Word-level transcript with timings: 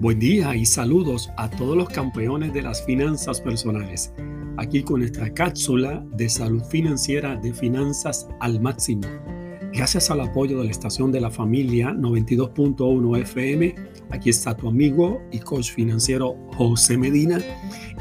Buen 0.00 0.18
día 0.18 0.56
y 0.56 0.64
saludos 0.64 1.30
a 1.36 1.50
todos 1.50 1.76
los 1.76 1.90
campeones 1.90 2.54
de 2.54 2.62
las 2.62 2.82
finanzas 2.86 3.38
personales. 3.38 4.14
Aquí 4.56 4.82
con 4.82 5.00
nuestra 5.00 5.28
cápsula 5.28 6.02
de 6.12 6.26
salud 6.30 6.62
financiera 6.64 7.36
de 7.36 7.52
finanzas 7.52 8.26
al 8.40 8.62
máximo. 8.62 9.02
Gracias 9.74 10.10
al 10.10 10.22
apoyo 10.22 10.56
de 10.56 10.64
la 10.64 10.70
estación 10.70 11.12
de 11.12 11.20
la 11.20 11.30
familia 11.30 11.90
92.1 11.90 13.20
FM, 13.20 13.74
aquí 14.08 14.30
está 14.30 14.56
tu 14.56 14.68
amigo 14.68 15.20
y 15.32 15.38
coach 15.38 15.70
financiero 15.70 16.34
José 16.56 16.96
Medina 16.96 17.38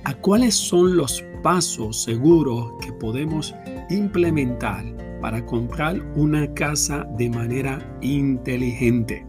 a 0.03 0.13
cuáles 0.13 0.55
son 0.55 0.97
los 0.97 1.23
pasos 1.43 2.03
seguros 2.03 2.73
que 2.81 2.91
podemos 2.93 3.53
implementar 3.89 4.85
para 5.21 5.45
comprar 5.45 6.01
una 6.15 6.53
casa 6.53 7.05
de 7.17 7.29
manera 7.29 7.79
inteligente. 8.01 9.25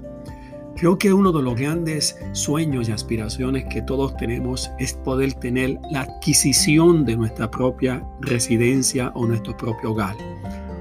Creo 0.77 0.97
que 0.97 1.13
uno 1.13 1.31
de 1.33 1.43
los 1.43 1.57
grandes 1.57 2.17
sueños 2.33 2.89
y 2.89 2.93
aspiraciones 2.93 3.65
que 3.67 3.83
todos 3.83 4.17
tenemos 4.17 4.71
es 4.79 4.95
poder 4.95 5.35
tener 5.35 5.79
la 5.91 6.03
adquisición 6.03 7.05
de 7.05 7.17
nuestra 7.17 7.51
propia 7.51 8.03
residencia 8.21 9.13
o 9.15 9.27
nuestro 9.27 9.57
propio 9.57 9.91
hogar. 9.91 10.17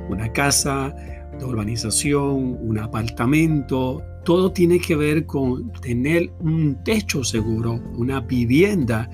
Una 0.07 0.31
casa 0.31 0.95
de 1.37 1.43
urbanización, 1.43 2.57
un 2.61 2.79
apartamento, 2.79 4.01
todo 4.23 4.51
tiene 4.51 4.79
que 4.79 4.95
ver 4.95 5.25
con 5.25 5.71
tener 5.81 6.31
un 6.39 6.81
techo 6.83 7.23
seguro, 7.23 7.81
una 7.95 8.21
vivienda 8.21 9.09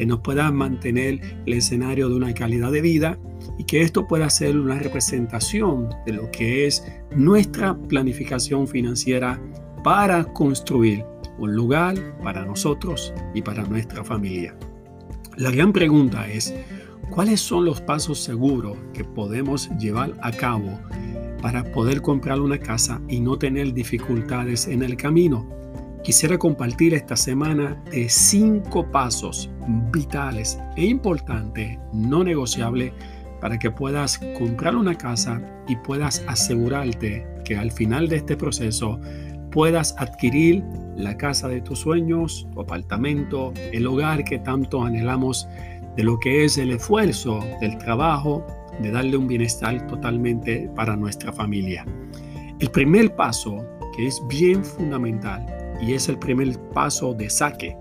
que 0.00 0.06
nos 0.06 0.20
pueda 0.20 0.50
mantener 0.50 1.20
el 1.44 1.52
escenario 1.52 2.08
de 2.08 2.14
una 2.14 2.32
calidad 2.32 2.72
de 2.72 2.80
vida 2.80 3.18
y 3.58 3.64
que 3.64 3.82
esto 3.82 4.08
pueda 4.08 4.30
ser 4.30 4.58
una 4.58 4.78
representación 4.78 5.90
de 6.06 6.14
lo 6.14 6.30
que 6.30 6.66
es 6.66 6.82
nuestra 7.14 7.76
planificación 7.76 8.66
financiera 8.66 9.38
para 9.84 10.24
construir 10.24 11.04
un 11.38 11.54
lugar 11.54 11.96
para 12.22 12.46
nosotros 12.46 13.12
y 13.34 13.42
para 13.42 13.62
nuestra 13.64 14.02
familia. 14.02 14.56
La 15.36 15.50
gran 15.50 15.70
pregunta 15.70 16.26
es, 16.30 16.54
¿cuáles 17.10 17.42
son 17.42 17.66
los 17.66 17.82
pasos 17.82 18.20
seguros 18.20 18.78
que 18.94 19.04
podemos 19.04 19.68
llevar 19.78 20.14
a 20.22 20.32
cabo 20.32 20.80
para 21.42 21.62
poder 21.72 22.00
comprar 22.00 22.40
una 22.40 22.56
casa 22.56 23.02
y 23.06 23.20
no 23.20 23.36
tener 23.36 23.74
dificultades 23.74 24.66
en 24.66 24.82
el 24.82 24.96
camino? 24.96 25.46
Quisiera 26.02 26.38
compartir 26.38 26.94
esta 26.94 27.14
semana 27.14 27.78
de 27.90 28.08
cinco 28.08 28.90
pasos 28.90 29.50
vitales 29.92 30.58
e 30.76 30.86
importantes, 30.86 31.78
no 31.92 32.24
negociables, 32.24 32.92
para 33.38 33.58
que 33.58 33.70
puedas 33.70 34.18
comprar 34.38 34.76
una 34.76 34.96
casa 34.96 35.42
y 35.68 35.76
puedas 35.76 36.24
asegurarte 36.26 37.26
que 37.44 37.56
al 37.56 37.70
final 37.70 38.08
de 38.08 38.16
este 38.16 38.34
proceso 38.34 38.98
puedas 39.50 39.94
adquirir 39.98 40.64
la 40.96 41.16
casa 41.18 41.48
de 41.48 41.60
tus 41.60 41.80
sueños, 41.80 42.46
tu 42.54 42.60
apartamento, 42.60 43.52
el 43.72 43.86
hogar 43.86 44.24
que 44.24 44.38
tanto 44.38 44.82
anhelamos 44.82 45.46
de 45.96 46.02
lo 46.02 46.18
que 46.18 46.44
es 46.44 46.56
el 46.56 46.70
esfuerzo 46.70 47.40
del 47.60 47.76
trabajo, 47.76 48.46
de 48.80 48.90
darle 48.90 49.18
un 49.18 49.26
bienestar 49.26 49.86
totalmente 49.86 50.70
para 50.74 50.96
nuestra 50.96 51.30
familia. 51.30 51.84
El 52.58 52.70
primer 52.70 53.14
paso, 53.14 53.66
que 53.94 54.06
es 54.06 54.22
bien 54.28 54.64
fundamental, 54.64 55.59
y 55.80 55.94
es 55.94 56.08
el 56.08 56.18
primer 56.18 56.58
paso 56.72 57.14
de 57.14 57.30
saque 57.30 57.76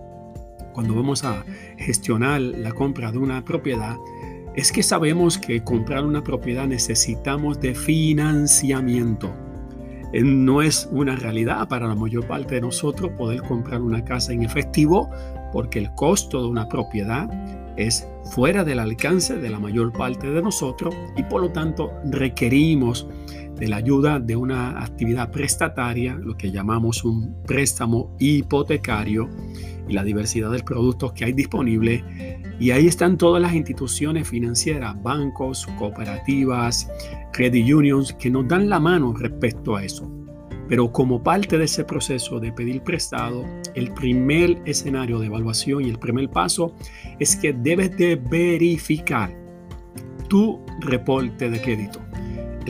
cuando 0.73 0.95
vamos 0.95 1.25
a 1.25 1.43
gestionar 1.77 2.39
la 2.39 2.71
compra 2.71 3.11
de 3.11 3.17
una 3.17 3.43
propiedad, 3.43 3.97
es 4.55 4.71
que 4.71 4.83
sabemos 4.83 5.37
que 5.37 5.63
comprar 5.63 6.05
una 6.05 6.23
propiedad 6.23 6.67
necesitamos 6.67 7.59
de 7.59 7.75
financiamiento. 7.75 9.29
Eh, 10.13 10.21
no 10.23 10.61
es 10.61 10.87
una 10.91 11.15
realidad 11.15 11.67
para 11.67 11.87
la 11.87 11.95
mayor 11.95 12.25
parte 12.27 12.55
de 12.55 12.61
nosotros 12.61 13.11
poder 13.17 13.41
comprar 13.41 13.81
una 13.81 14.03
casa 14.05 14.31
en 14.31 14.43
efectivo 14.43 15.09
porque 15.51 15.79
el 15.79 15.93
costo 15.95 16.41
de 16.41 16.47
una 16.47 16.69
propiedad 16.69 17.29
es 17.77 18.07
fuera 18.31 18.63
del 18.63 18.79
alcance 18.79 19.35
de 19.35 19.49
la 19.49 19.59
mayor 19.59 19.91
parte 19.91 20.29
de 20.29 20.41
nosotros 20.41 20.95
y 21.17 21.23
por 21.23 21.41
lo 21.41 21.51
tanto 21.51 21.91
requerimos 22.05 23.07
de 23.59 23.67
la 23.67 23.77
ayuda 23.77 24.19
de 24.19 24.35
una 24.35 24.81
actividad 24.81 25.31
prestataria, 25.31 26.15
lo 26.15 26.37
que 26.37 26.51
llamamos 26.51 27.03
un 27.03 27.43
préstamo 27.43 28.15
hipotecario 28.19 29.29
y 29.87 29.93
la 29.93 30.03
diversidad 30.03 30.51
de 30.51 30.63
productos 30.63 31.11
que 31.13 31.25
hay 31.25 31.33
disponibles. 31.33 32.03
Y 32.59 32.71
ahí 32.71 32.87
están 32.87 33.17
todas 33.17 33.41
las 33.41 33.53
instituciones 33.53 34.27
financieras, 34.27 35.01
bancos, 35.01 35.67
cooperativas, 35.77 36.89
credit 37.33 37.73
unions, 37.73 38.13
que 38.13 38.29
nos 38.29 38.47
dan 38.47 38.69
la 38.69 38.79
mano 38.79 39.13
respecto 39.13 39.75
a 39.75 39.83
eso. 39.83 40.09
Pero 40.69 40.91
como 40.91 41.23
parte 41.23 41.57
de 41.57 41.65
ese 41.65 41.83
proceso 41.83 42.39
de 42.39 42.53
pedir 42.53 42.81
prestado, 42.83 43.43
el 43.73 43.91
primer 43.93 44.61
escenario 44.65 45.19
de 45.19 45.25
evaluación 45.25 45.83
y 45.83 45.89
el 45.89 45.97
primer 45.97 46.29
paso 46.29 46.75
es 47.19 47.35
que 47.35 47.53
debes 47.53 47.97
de 47.97 48.15
verificar 48.15 49.35
tu 50.27 50.63
reporte 50.81 51.49
de 51.49 51.59
crédito. 51.59 51.99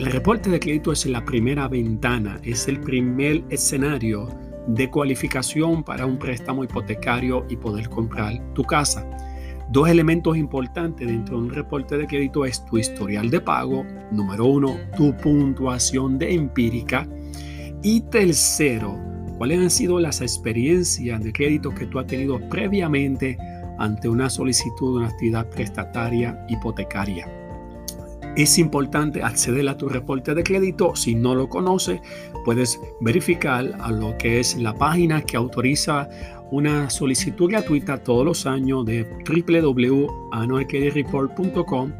El 0.00 0.06
reporte 0.06 0.48
de 0.48 0.58
crédito 0.58 0.92
es 0.92 1.04
la 1.04 1.22
primera 1.26 1.68
ventana, 1.68 2.40
es 2.42 2.68
el 2.68 2.80
primer 2.80 3.44
escenario 3.50 4.30
de 4.66 4.88
cualificación 4.88 5.84
para 5.84 6.06
un 6.06 6.18
préstamo 6.18 6.64
hipotecario 6.64 7.44
y 7.50 7.56
poder 7.56 7.90
comprar 7.90 8.40
tu 8.54 8.64
casa. 8.64 9.06
Dos 9.70 9.90
elementos 9.90 10.38
importantes 10.38 11.06
dentro 11.06 11.36
de 11.36 11.42
un 11.42 11.50
reporte 11.50 11.98
de 11.98 12.06
crédito 12.06 12.46
es 12.46 12.64
tu 12.64 12.78
historial 12.78 13.28
de 13.28 13.42
pago, 13.42 13.84
número 14.10 14.46
uno, 14.46 14.78
tu 14.96 15.14
puntuación 15.18 16.18
de 16.18 16.32
empírica 16.32 17.06
y 17.82 18.00
tercero, 18.00 18.98
cuáles 19.36 19.58
han 19.58 19.70
sido 19.70 20.00
las 20.00 20.22
experiencias 20.22 21.22
de 21.22 21.30
crédito 21.30 21.74
que 21.74 21.84
tú 21.84 21.98
has 21.98 22.06
tenido 22.06 22.40
previamente 22.48 23.36
ante 23.78 24.08
una 24.08 24.30
solicitud 24.30 24.94
de 24.94 25.00
una 25.00 25.08
actividad 25.08 25.46
prestataria 25.50 26.42
hipotecaria. 26.48 27.39
Es 28.36 28.58
importante 28.58 29.22
acceder 29.22 29.68
a 29.68 29.76
tu 29.76 29.88
reporte 29.88 30.34
de 30.34 30.42
crédito. 30.42 30.96
Si 30.96 31.14
no 31.14 31.34
lo 31.34 31.48
conoces, 31.48 32.00
puedes 32.44 32.78
verificar 33.00 33.74
a 33.80 33.90
lo 33.90 34.16
que 34.18 34.40
es 34.40 34.56
la 34.56 34.74
página 34.74 35.22
que 35.22 35.36
autoriza 35.36 36.08
una 36.50 36.90
solicitud 36.90 37.48
gratuita 37.50 38.02
todos 38.02 38.24
los 38.24 38.46
años 38.46 38.84
de 38.84 39.04
www.anualcreditreport.com 39.04 41.92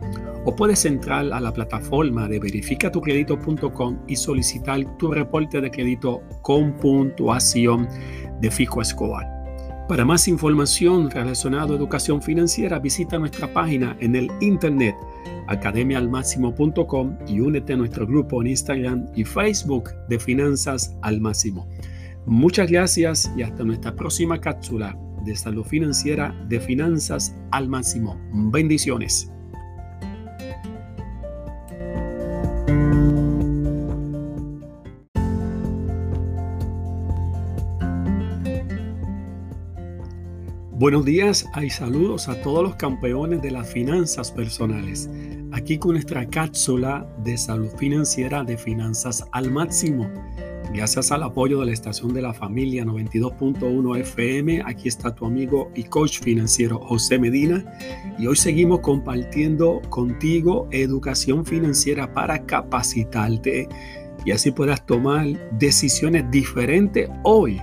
o 0.45 0.57
puedes 0.57 0.85
entrar 0.85 1.33
a 1.33 1.41
la 1.41 1.53
plataforma 1.53 2.27
de 2.29 2.41
verificatucredito.com 2.41 3.99
y 4.07 4.17
solicitar 4.17 4.97
tu 4.97 5.13
reporte 5.13 5.61
de 5.61 5.71
crédito 5.71 6.23
con 6.43 6.77
puntuación 6.77 7.87
de 8.41 8.51
Fico 8.51 8.81
Escobar. 8.81 9.40
Para 9.91 10.05
más 10.05 10.29
información 10.29 11.11
relacionada 11.11 11.73
a 11.73 11.77
educación 11.77 12.23
financiera, 12.23 12.79
visita 12.79 13.19
nuestra 13.19 13.53
página 13.53 13.97
en 13.99 14.15
el 14.15 14.31
internet 14.41 14.95
academiaalmáximo.com 15.49 17.17
y 17.27 17.41
únete 17.41 17.73
a 17.73 17.77
nuestro 17.77 18.07
grupo 18.07 18.41
en 18.41 18.47
Instagram 18.51 19.09
y 19.17 19.25
Facebook 19.25 19.91
de 20.09 20.21
Finanzas 20.21 20.97
al 21.03 21.21
Máximo. 21.21 21.69
Muchas 22.25 22.71
gracias 22.71 23.33
y 23.37 23.43
hasta 23.43 23.65
nuestra 23.65 23.97
próxima 23.97 24.41
cápsula 24.41 24.97
de 25.25 25.35
salud 25.35 25.65
financiera 25.65 26.41
de 26.49 26.61
Finanzas 26.61 27.35
al 27.51 27.69
Máximo. 27.69 28.17
Bendiciones. 28.53 29.29
Buenos 40.81 41.05
días 41.05 41.45
y 41.63 41.69
saludos 41.69 42.31
a 42.31 42.41
todos 42.41 42.63
los 42.63 42.77
campeones 42.77 43.43
de 43.43 43.51
las 43.51 43.71
finanzas 43.71 44.33
personales. 44.33 45.11
Aquí 45.53 45.77
con 45.77 45.93
nuestra 45.93 46.25
cápsula 46.25 47.07
de 47.23 47.37
salud 47.37 47.69
financiera 47.77 48.45
de 48.45 48.57
finanzas 48.57 49.27
al 49.33 49.51
máximo. 49.51 50.11
Gracias 50.73 51.13
al 51.13 51.23
apoyo 51.23 51.61
de 51.61 51.67
la 51.67 51.73
estación 51.73 52.15
de 52.15 52.23
la 52.23 52.33
familia 52.33 52.87
92.1 52.87 53.99
FM, 53.99 54.63
aquí 54.65 54.89
está 54.89 55.15
tu 55.15 55.27
amigo 55.27 55.71
y 55.75 55.85
coach 55.85 56.21
financiero 56.21 56.79
José 56.79 57.19
Medina 57.19 57.63
y 58.19 58.27
hoy 58.27 58.37
seguimos 58.37 58.81
compartiendo 58.81 59.83
contigo 59.91 60.67
educación 60.71 61.45
financiera 61.45 62.11
para 62.15 62.47
capacitarte 62.47 63.69
y 64.25 64.31
así 64.31 64.51
puedas 64.51 64.87
tomar 64.87 65.27
decisiones 65.59 66.25
diferentes 66.31 67.11
hoy 67.23 67.61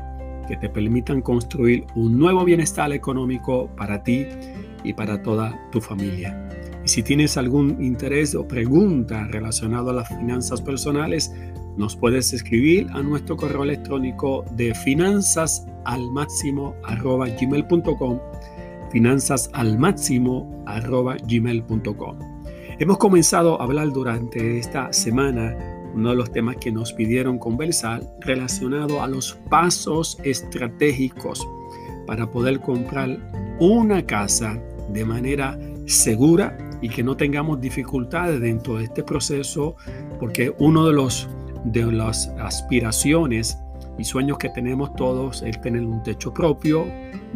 que 0.48 0.58
te 0.58 0.70
permitan 0.70 1.22
construir 1.22 1.86
un 1.96 2.18
nuevo 2.18 2.44
bienestar 2.46 2.92
económico 2.92 3.70
para 3.76 4.04
ti 4.04 4.26
y 4.84 4.94
para 4.94 5.22
toda 5.22 5.60
tu 5.72 5.82
familia. 5.82 6.50
Y 6.84 6.88
si 6.88 7.04
tienes 7.04 7.38
algún 7.38 7.84
interés 7.84 8.34
o 8.36 8.48
pregunta 8.48 9.26
relacionado 9.26 9.90
a 9.90 9.94
las 9.94 10.08
finanzas 10.08 10.62
personales, 10.62 11.34
nos 11.76 11.96
puedes 11.96 12.34
escribir 12.34 12.88
a 12.94 13.02
nuestro 13.02 13.38
correo 13.38 13.64
electrónico 13.64 14.44
de 14.52 14.74
finanzas 14.74 15.68
al 15.86 16.12
Hemos 22.80 22.98
comenzado 22.98 23.60
a 23.60 23.64
hablar 23.64 23.92
durante 23.92 24.60
esta 24.60 24.94
semana 24.94 25.56
uno 25.98 26.12
de 26.12 26.16
los 26.16 26.32
temas 26.32 26.58
que 26.58 26.72
nos 26.72 26.94
pidieron 26.94 27.40
conversar 27.40 28.04
relacionado 28.20 29.02
a 29.02 29.08
los 29.08 29.34
pasos 29.50 30.20
estratégicos 30.24 31.46
para 32.06 32.30
poder 32.30 32.60
comprar 32.60 33.18
una 33.60 34.06
casa 34.06 34.62
de 34.94 35.04
manera 35.04 35.58
segura 35.88 36.56
y 36.82 36.90
que 36.90 37.04
no 37.04 37.18
tengamos 37.18 37.60
dificultades 37.60 38.40
dentro 38.40 38.78
de 38.78 38.84
este 38.84 39.04
proceso 39.04 39.76
porque 40.20 40.54
uno 40.60 40.86
de 40.86 40.94
los 40.94 41.28
de 41.66 41.92
las 41.92 42.30
aspiraciones 42.40 43.58
y 43.98 44.04
sueños 44.04 44.38
que 44.38 44.50
tenemos 44.50 44.96
todos 44.96 45.42
es 45.42 45.60
tener 45.60 45.82
un 45.82 46.04
techo 46.04 46.32
propio, 46.32 46.86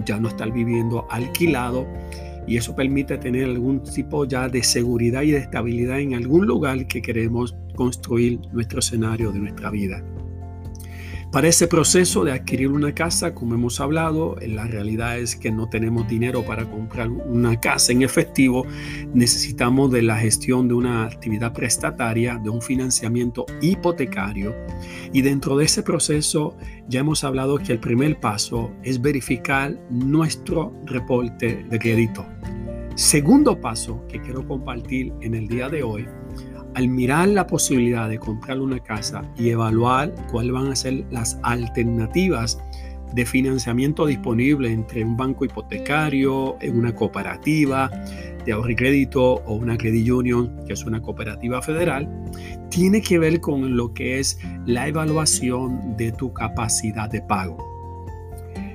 ya 0.06 0.20
no 0.20 0.28
estar 0.28 0.52
viviendo 0.52 1.08
alquilado 1.10 1.88
y 2.48 2.58
eso 2.58 2.76
permite 2.76 3.18
tener 3.18 3.46
algún 3.46 3.84
tipo 3.84 4.26
ya 4.26 4.48
de 4.48 4.64
seguridad 4.64 5.24
y 5.24 5.32
de 5.32 5.40
estabilidad 5.40 6.00
en 6.00 6.14
algún 6.14 6.46
lugar 6.46 6.86
que 6.88 7.02
queremos 7.02 7.56
construir 7.82 8.40
nuestro 8.54 8.78
escenario 8.78 9.32
de 9.32 9.40
nuestra 9.40 9.72
vida. 9.72 10.04
Para 11.32 11.48
ese 11.48 11.68
proceso 11.68 12.24
de 12.24 12.32
adquirir 12.32 12.68
una 12.68 12.94
casa, 12.94 13.34
como 13.34 13.56
hemos 13.56 13.80
hablado, 13.80 14.36
la 14.46 14.68
realidad 14.68 15.18
es 15.18 15.36
que 15.36 15.50
no 15.50 15.68
tenemos 15.68 16.08
dinero 16.08 16.46
para 16.46 16.70
comprar 16.70 17.10
una 17.10 17.60
casa 17.60 17.92
en 17.92 18.04
efectivo. 18.04 18.68
Necesitamos 19.16 19.92
de 19.92 20.04
la 20.04 20.18
gestión 20.18 20.68
de 20.68 20.76
una 20.76 21.06
actividad 21.06 21.54
prestataria, 21.54 22.38
de 22.38 22.52
un 22.52 22.62
financiamiento 22.62 23.48
hipotecario. 23.64 24.54
Y 25.12 25.24
dentro 25.24 25.58
de 25.58 25.66
ese 25.66 25.82
proceso 25.82 26.56
ya 26.88 27.00
hemos 27.00 27.24
hablado 27.24 27.58
que 27.58 27.72
el 27.72 27.80
primer 27.80 28.20
paso 28.20 28.72
es 28.84 29.02
verificar 29.02 29.76
nuestro 29.90 30.72
reporte 30.86 31.66
de 31.68 31.80
crédito. 31.80 32.28
Segundo 32.94 33.60
paso 33.60 34.06
que 34.08 34.22
quiero 34.22 34.48
compartir 34.48 35.14
en 35.22 35.34
el 35.34 35.48
día 35.48 35.70
de 35.70 35.82
hoy 35.82 36.06
al 36.76 36.88
mirar 36.88 37.28
la 37.30 37.48
posibilidad 37.48 38.10
de 38.10 38.20
comprar 38.20 38.60
una 38.60 38.80
casa 38.80 39.22
y 39.38 39.50
evaluar 39.50 40.14
cuáles 40.32 40.54
van 40.54 40.68
a 40.68 40.76
ser 40.76 41.06
las 41.12 41.40
alternativas 41.44 42.60
de 43.14 43.26
financiamiento 43.26 44.06
disponible 44.06 44.72
entre 44.72 45.04
un 45.04 45.18
banco 45.18 45.46
hipotecario, 45.46 46.56
una 46.74 46.96
cooperativa 46.96 47.90
de 48.46 48.52
ahorro 48.54 48.72
y 48.72 48.76
crédito 48.76 49.34
o 49.46 49.56
una 49.56 49.78
credit 49.78 50.10
union, 50.10 50.66
que 50.66 50.74
es 50.74 50.86
una 50.86 51.02
cooperativa 51.02 51.62
federal, 51.62 52.10
tiene 52.70 53.02
que 53.02 53.20
ver 53.20 53.40
con 53.42 53.76
lo 53.76 53.94
que 53.94 54.20
es 54.20 54.40
la 54.66 54.88
evaluación 54.88 55.96
de 55.98 56.12
tu 56.12 56.34
capacidad 56.34 57.10
de 57.10 57.22
pago. 57.22 57.71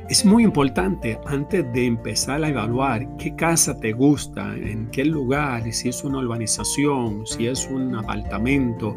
Es 0.08 0.24
muy 0.24 0.44
importante 0.44 1.18
antes 1.26 1.72
de 1.72 1.84
empezar 1.84 2.44
a 2.44 2.48
evaluar 2.48 3.16
qué 3.16 3.34
casa 3.34 3.76
te 3.76 3.92
gusta, 3.92 4.54
en 4.54 4.88
qué 4.92 5.04
lugar, 5.04 5.72
si 5.72 5.88
es 5.88 6.04
una 6.04 6.18
urbanización, 6.18 7.26
si 7.26 7.48
es 7.48 7.66
un 7.68 7.92
apartamento. 7.96 8.96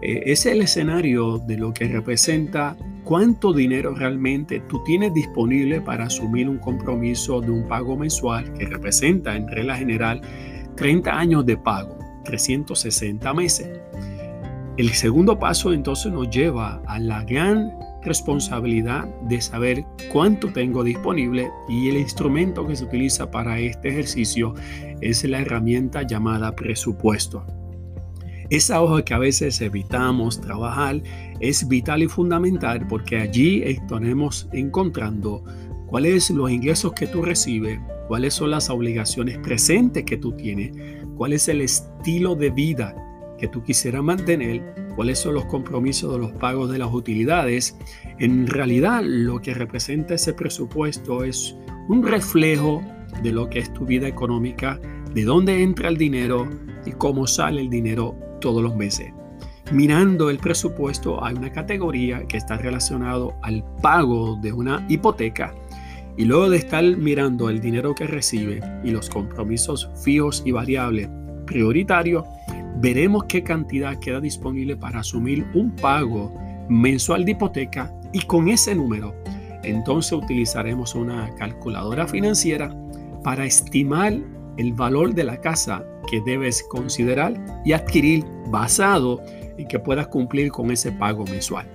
Eh, 0.00 0.22
es 0.24 0.46
el 0.46 0.62
escenario 0.62 1.38
de 1.38 1.58
lo 1.58 1.74
que 1.74 1.86
representa 1.88 2.78
cuánto 3.04 3.52
dinero 3.52 3.94
realmente 3.94 4.60
tú 4.60 4.82
tienes 4.84 5.12
disponible 5.12 5.82
para 5.82 6.04
asumir 6.04 6.48
un 6.48 6.58
compromiso 6.58 7.42
de 7.42 7.50
un 7.50 7.68
pago 7.68 7.98
mensual 7.98 8.50
que 8.54 8.64
representa 8.64 9.36
en 9.36 9.48
regla 9.48 9.76
general 9.76 10.22
30 10.76 11.10
años 11.10 11.44
de 11.44 11.58
pago, 11.58 11.98
360 12.24 13.34
meses. 13.34 13.68
El 14.78 14.88
segundo 14.94 15.38
paso 15.38 15.74
entonces 15.74 16.10
nos 16.10 16.30
lleva 16.30 16.80
a 16.86 16.98
la 16.98 17.22
gran 17.24 17.70
responsabilidad 18.02 19.06
de 19.22 19.40
saber 19.40 19.84
cuánto 20.12 20.52
tengo 20.52 20.84
disponible 20.84 21.50
y 21.68 21.88
el 21.88 21.96
instrumento 21.96 22.66
que 22.66 22.76
se 22.76 22.84
utiliza 22.84 23.30
para 23.30 23.58
este 23.58 23.88
ejercicio 23.88 24.54
es 25.00 25.24
la 25.24 25.40
herramienta 25.40 26.02
llamada 26.02 26.54
presupuesto. 26.54 27.44
Esa 28.50 28.80
hoja 28.80 29.04
que 29.04 29.12
a 29.12 29.18
veces 29.18 29.60
evitamos 29.60 30.40
trabajar 30.40 31.02
es 31.38 31.68
vital 31.68 32.02
y 32.02 32.08
fundamental 32.08 32.86
porque 32.88 33.18
allí 33.18 33.62
estaremos 33.62 34.48
encontrando 34.52 35.44
cuáles 35.86 36.24
son 36.24 36.38
los 36.38 36.50
ingresos 36.50 36.92
que 36.94 37.06
tú 37.06 37.20
recibes, 37.20 37.78
cuáles 38.06 38.34
son 38.34 38.50
las 38.50 38.70
obligaciones 38.70 39.36
presentes 39.38 40.04
que 40.04 40.16
tú 40.16 40.32
tienes, 40.32 40.72
cuál 41.16 41.34
es 41.34 41.46
el 41.48 41.60
estilo 41.60 42.34
de 42.36 42.50
vida 42.50 42.94
que 43.38 43.48
tú 43.48 43.62
quisieras 43.62 44.02
mantener, 44.02 44.87
cuáles 44.98 45.20
son 45.20 45.34
los 45.34 45.44
compromisos 45.44 46.12
de 46.12 46.18
los 46.18 46.32
pagos 46.32 46.72
de 46.72 46.78
las 46.78 46.92
utilidades, 46.92 47.78
en 48.18 48.48
realidad 48.48 49.00
lo 49.04 49.40
que 49.40 49.54
representa 49.54 50.14
ese 50.14 50.34
presupuesto 50.34 51.22
es 51.22 51.54
un 51.88 52.04
reflejo 52.04 52.82
de 53.22 53.30
lo 53.30 53.48
que 53.48 53.60
es 53.60 53.72
tu 53.72 53.86
vida 53.86 54.08
económica, 54.08 54.80
de 55.14 55.22
dónde 55.22 55.62
entra 55.62 55.88
el 55.88 55.96
dinero 55.96 56.48
y 56.84 56.90
cómo 56.90 57.28
sale 57.28 57.60
el 57.60 57.70
dinero 57.70 58.16
todos 58.40 58.60
los 58.60 58.74
meses. 58.74 59.12
Mirando 59.70 60.30
el 60.30 60.38
presupuesto 60.38 61.24
hay 61.24 61.36
una 61.36 61.52
categoría 61.52 62.26
que 62.26 62.36
está 62.36 62.56
relacionado 62.56 63.36
al 63.44 63.64
pago 63.80 64.36
de 64.42 64.52
una 64.52 64.84
hipoteca 64.88 65.54
y 66.16 66.24
luego 66.24 66.50
de 66.50 66.56
estar 66.56 66.82
mirando 66.82 67.50
el 67.50 67.60
dinero 67.60 67.94
que 67.94 68.08
recibe 68.08 68.60
y 68.82 68.90
los 68.90 69.08
compromisos 69.08 69.88
fijos 70.02 70.42
y 70.44 70.50
variables 70.50 71.08
prioritarios, 71.46 72.24
veremos 72.80 73.24
qué 73.24 73.42
cantidad 73.42 73.98
queda 73.98 74.20
disponible 74.20 74.76
para 74.76 75.00
asumir 75.00 75.46
un 75.54 75.70
pago 75.70 76.32
mensual 76.68 77.24
de 77.24 77.32
hipoteca 77.32 77.92
y 78.12 78.20
con 78.22 78.48
ese 78.48 78.74
número 78.74 79.14
entonces 79.62 80.12
utilizaremos 80.12 80.94
una 80.94 81.34
calculadora 81.36 82.06
financiera 82.06 82.74
para 83.22 83.44
estimar 83.44 84.14
el 84.56 84.72
valor 84.72 85.14
de 85.14 85.24
la 85.24 85.40
casa 85.40 85.84
que 86.10 86.20
debes 86.20 86.62
considerar 86.64 87.34
y 87.64 87.72
adquirir 87.72 88.24
basado 88.50 89.22
en 89.56 89.66
que 89.68 89.78
puedas 89.78 90.08
cumplir 90.08 90.50
con 90.50 90.70
ese 90.70 90.92
pago 90.92 91.24
mensual. 91.24 91.66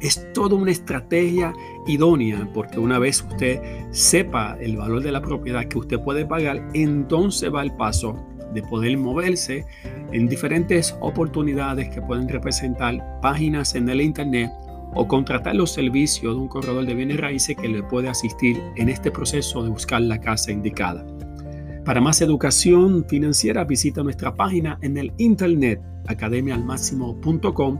Es 0.00 0.32
toda 0.32 0.54
una 0.54 0.70
estrategia 0.70 1.52
idónea 1.86 2.48
porque 2.54 2.78
una 2.78 2.98
vez 2.98 3.22
usted 3.28 3.60
sepa 3.90 4.56
el 4.60 4.76
valor 4.76 5.02
de 5.02 5.12
la 5.12 5.20
propiedad 5.20 5.64
que 5.66 5.78
usted 5.78 6.00
puede 6.00 6.24
pagar, 6.24 6.68
entonces 6.72 7.52
va 7.52 7.62
el 7.62 7.72
paso 7.72 8.16
de 8.54 8.62
poder 8.62 8.96
moverse 8.96 9.64
en 10.12 10.28
diferentes 10.28 10.96
oportunidades 11.00 11.88
que 11.88 12.02
pueden 12.02 12.28
representar 12.28 13.20
páginas 13.20 13.74
en 13.74 13.88
el 13.88 14.00
Internet 14.00 14.50
o 14.94 15.06
contratar 15.06 15.54
los 15.54 15.72
servicios 15.72 16.34
de 16.34 16.40
un 16.40 16.48
corredor 16.48 16.86
de 16.86 16.94
bienes 16.94 17.18
raíces 17.18 17.56
que 17.56 17.68
le 17.68 17.82
puede 17.82 18.08
asistir 18.08 18.60
en 18.76 18.88
este 18.88 19.10
proceso 19.10 19.62
de 19.62 19.70
buscar 19.70 20.00
la 20.00 20.18
casa 20.20 20.50
indicada. 20.50 21.06
Para 21.84 22.00
más 22.00 22.20
educación 22.20 23.04
financiera 23.08 23.64
visita 23.64 24.02
nuestra 24.02 24.34
página 24.34 24.78
en 24.82 24.98
el 24.98 25.12
internet 25.16 25.80
academialmáximo.com 26.06 27.78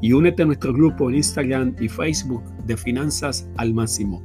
y 0.00 0.12
únete 0.12 0.42
a 0.42 0.46
nuestro 0.46 0.72
grupo 0.72 1.08
en 1.08 1.16
Instagram 1.16 1.74
y 1.80 1.88
Facebook 1.88 2.44
de 2.66 2.76
Finanzas 2.76 3.48
al 3.56 3.74
Máximo. 3.74 4.24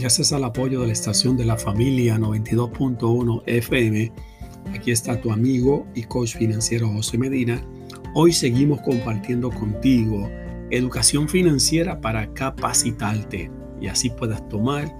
Gracias 0.00 0.32
al 0.32 0.44
apoyo 0.44 0.80
de 0.80 0.86
la 0.86 0.94
estación 0.94 1.36
de 1.36 1.44
la 1.44 1.58
familia 1.58 2.16
92.1 2.16 3.42
FM, 3.44 4.10
aquí 4.74 4.92
está 4.92 5.20
tu 5.20 5.30
amigo 5.30 5.86
y 5.94 6.04
coach 6.04 6.38
financiero 6.38 6.88
José 6.88 7.18
Medina. 7.18 7.62
Hoy 8.14 8.32
seguimos 8.32 8.80
compartiendo 8.80 9.50
contigo 9.50 10.26
educación 10.70 11.28
financiera 11.28 12.00
para 12.00 12.32
capacitarte 12.32 13.50
y 13.78 13.88
así 13.88 14.08
puedas 14.08 14.48
tomar 14.48 14.90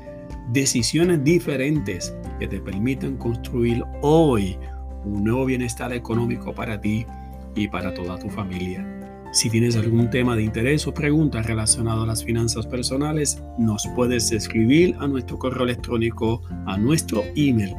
decisiones 0.52 1.25
diferentes 1.25 2.14
que 2.38 2.47
te 2.47 2.61
permitan 2.61 3.16
construir 3.16 3.83
hoy 4.02 4.59
un 5.07 5.25
nuevo 5.25 5.47
bienestar 5.47 5.95
económico 5.95 6.54
para 6.54 6.78
ti 6.78 7.07
y 7.54 7.69
para 7.69 7.95
toda 7.95 8.19
tu 8.19 8.28
familia. 8.28 9.00
Si 9.33 9.49
tienes 9.49 9.77
algún 9.77 10.11
tema 10.11 10.35
de 10.35 10.43
interés 10.43 10.89
o 10.89 10.95
pregunta 10.95 11.41
relacionado 11.41 12.03
a 12.03 12.07
las 12.07 12.25
finanzas 12.25 12.67
personales, 12.67 13.41
nos 13.59 13.87
puedes 13.95 14.33
escribir 14.33 14.97
a 14.99 15.07
nuestro 15.07 15.39
correo 15.39 15.63
electrónico, 15.63 16.43
a 16.67 16.77
nuestro 16.77 17.23
email, 17.37 17.77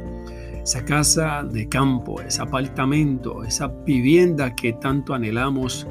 esa 0.63 0.85
casa 0.85 1.43
de 1.43 1.67
campo, 1.67 2.21
ese 2.21 2.41
apartamento, 2.41 3.43
esa 3.43 3.67
vivienda 3.67 4.55
que 4.55 4.73
tanto 4.73 5.13
anhelamos 5.13 5.87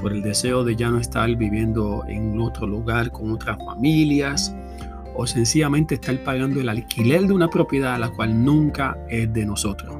por 0.00 0.12
el 0.12 0.22
deseo 0.22 0.64
de 0.64 0.76
ya 0.76 0.90
no 0.90 0.98
estar 0.98 1.34
viviendo 1.36 2.04
en 2.08 2.40
otro 2.40 2.66
lugar 2.66 3.10
con 3.12 3.32
otras 3.32 3.58
familias 3.64 4.54
o 5.14 5.26
sencillamente 5.26 5.94
estar 5.94 6.18
pagando 6.24 6.60
el 6.60 6.68
alquiler 6.68 7.26
de 7.26 7.32
una 7.32 7.48
propiedad 7.48 7.94
a 7.94 7.98
la 7.98 8.10
cual 8.10 8.44
nunca 8.44 8.98
es 9.08 9.32
de 9.32 9.46
nosotros. 9.46 9.94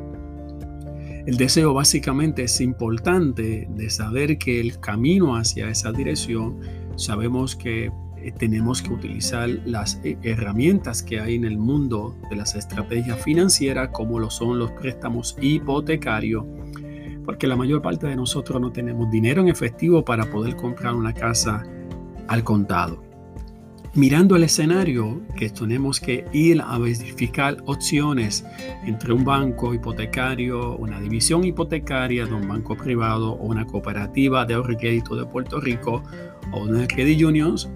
El 1.27 1.37
deseo 1.37 1.73
básicamente 1.73 2.45
es 2.45 2.61
importante 2.61 3.67
de 3.71 3.91
saber 3.91 4.37
que 4.37 4.61
el 4.61 4.79
camino 4.79 5.37
hacia 5.37 5.69
esa 5.69 5.91
dirección 5.91 6.61
sabemos 6.97 7.57
que 7.57 7.91
eh, 8.25 8.33
tenemos 8.33 8.81
que 8.81 8.91
utilizar 8.91 9.49
las 9.67 10.01
eh, 10.03 10.17
herramientas 10.23 11.03
que 11.03 11.21
hay 11.21 11.35
en 11.35 11.45
el 11.45 11.59
mundo 11.59 12.17
de 12.31 12.37
las 12.37 12.55
estrategias 12.55 13.23
financieras, 13.23 13.91
como 13.93 14.19
lo 14.19 14.31
son 14.31 14.59
los 14.59 14.71
préstamos 14.71 15.37
hipotecarios, 15.43 16.45
porque 17.27 17.47
la 17.47 17.57
mayor 17.57 17.83
parte 17.83 18.07
de 18.07 18.17
nosotros 18.17 18.61
no 18.63 18.73
tenemos 18.73 19.11
dinero 19.11 19.43
en 19.43 19.49
efectivo 19.49 20.05
para 20.05 20.31
poder 20.31 20.57
comprar 20.57 20.95
una 20.95 21.13
casa 21.13 21.65
al 22.27 22.43
contado. 22.45 23.03
Mirando 23.97 24.35
el 24.35 24.43
escenario, 24.43 25.21
que 25.37 25.51
tenemos 25.51 26.01
que 26.01 26.25
ir 26.33 26.61
a 26.61 26.79
verificar 26.79 27.59
opciones 27.67 28.45
entre 28.87 29.13
un 29.13 29.23
banco 29.23 29.73
hipotecario, 29.73 30.77
una 30.77 30.99
división 30.99 31.45
hipotecaria 31.45 32.27
de 32.27 32.33
un 32.33 32.49
banco 32.49 32.75
privado 32.75 33.35
o 33.35 33.45
una 33.45 33.65
cooperativa 33.65 34.45
de 34.47 34.55
ahorro 34.55 34.73
y 34.73 34.77
crédito 34.79 35.15
de 35.15 35.27
Puerto 35.27 35.61
Rico 35.61 36.03
o 36.51 36.65
una 36.65 36.89
credit 36.89 37.23
unions, 37.23 37.69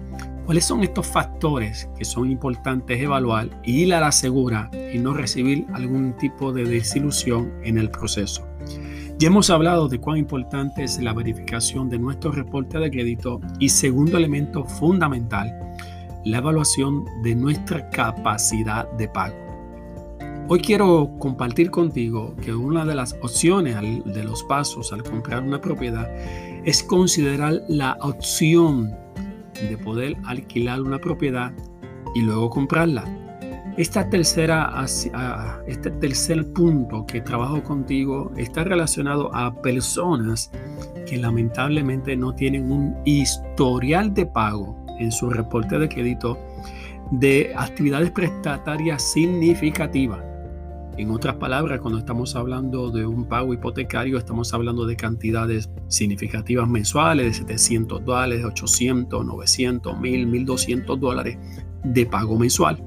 ¿Cuáles 0.49 0.65
son 0.65 0.81
estos 0.81 1.05
factores 1.05 1.91
que 1.95 2.03
son 2.03 2.31
importantes 2.31 2.99
evaluar 2.99 3.49
y 3.63 3.83
ir 3.83 3.93
a 3.93 3.99
la 3.99 4.11
segura 4.11 4.71
y 4.91 4.97
no 4.97 5.13
recibir 5.13 5.67
algún 5.75 6.17
tipo 6.17 6.51
de 6.51 6.63
desilusión 6.63 7.53
en 7.63 7.77
el 7.77 7.91
proceso? 7.91 8.47
Ya 9.19 9.27
hemos 9.27 9.51
hablado 9.51 9.87
de 9.87 9.99
cuán 9.99 10.17
importante 10.17 10.83
es 10.83 10.99
la 11.03 11.13
verificación 11.13 11.87
de 11.87 11.99
nuestro 11.99 12.31
reporte 12.31 12.79
de 12.79 12.89
crédito 12.89 13.39
y 13.59 13.69
segundo 13.69 14.17
elemento 14.17 14.65
fundamental, 14.65 15.55
la 16.25 16.39
evaluación 16.39 17.05
de 17.21 17.35
nuestra 17.35 17.87
capacidad 17.91 18.91
de 18.93 19.07
pago. 19.07 19.37
Hoy 20.47 20.61
quiero 20.61 21.11
compartir 21.19 21.69
contigo 21.69 22.35
que 22.41 22.55
una 22.55 22.85
de 22.85 22.95
las 22.95 23.15
opciones 23.21 23.75
de 24.03 24.23
los 24.23 24.41
pasos 24.45 24.91
al 24.93 25.03
comprar 25.03 25.43
una 25.43 25.61
propiedad 25.61 26.09
es 26.65 26.81
considerar 26.81 27.61
la 27.67 27.99
opción 28.01 28.97
de 29.67 29.77
poder 29.77 30.15
alquilar 30.25 30.81
una 30.81 30.99
propiedad 30.99 31.51
y 32.15 32.21
luego 32.21 32.49
comprarla. 32.49 33.05
Tercera, 34.11 34.85
este 35.67 35.89
tercer 35.89 36.51
punto 36.51 37.05
que 37.05 37.21
trabajo 37.21 37.63
contigo 37.63 38.31
está 38.35 38.65
relacionado 38.65 39.33
a 39.33 39.53
personas 39.61 40.51
que 41.07 41.17
lamentablemente 41.17 42.17
no 42.17 42.35
tienen 42.35 42.71
un 42.71 42.95
historial 43.05 44.13
de 44.13 44.25
pago 44.25 44.75
en 44.99 45.11
su 45.13 45.29
reporte 45.29 45.79
de 45.79 45.87
crédito 45.87 46.37
de 47.11 47.53
actividades 47.55 48.11
prestatarias 48.11 49.01
significativas. 49.01 50.28
En 50.99 51.11
otras 51.11 51.35
palabras, 51.35 51.79
cuando 51.79 51.97
estamos 51.97 52.35
hablando 52.35 52.91
de 52.91 53.05
un 53.05 53.23
pago 53.23 53.53
hipotecario, 53.53 54.17
estamos 54.17 54.53
hablando 54.53 54.85
de 54.85 54.97
cantidades 54.97 55.69
significativas 55.87 56.67
mensuales 56.67 57.25
de 57.25 57.33
700 57.35 58.03
dólares, 58.03 58.43
800, 58.43 59.25
900, 59.25 59.97
1000, 59.97 60.27
1200 60.27 60.99
dólares 60.99 61.37
de 61.85 62.05
pago 62.05 62.37
mensual. 62.37 62.83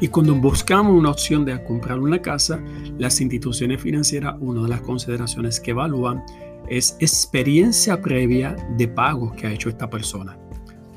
Y 0.00 0.06
cuando 0.06 0.36
buscamos 0.36 0.96
una 0.96 1.10
opción 1.10 1.44
de 1.44 1.60
comprar 1.64 1.98
una 1.98 2.22
casa, 2.22 2.62
las 2.98 3.20
instituciones 3.20 3.82
financieras, 3.82 4.36
una 4.38 4.62
de 4.62 4.68
las 4.68 4.82
consideraciones 4.82 5.58
que 5.58 5.72
evalúan 5.72 6.22
es 6.68 6.96
experiencia 7.00 8.00
previa 8.00 8.54
de 8.78 8.86
pagos 8.86 9.34
que 9.34 9.48
ha 9.48 9.52
hecho 9.52 9.68
esta 9.68 9.90
persona 9.90 10.38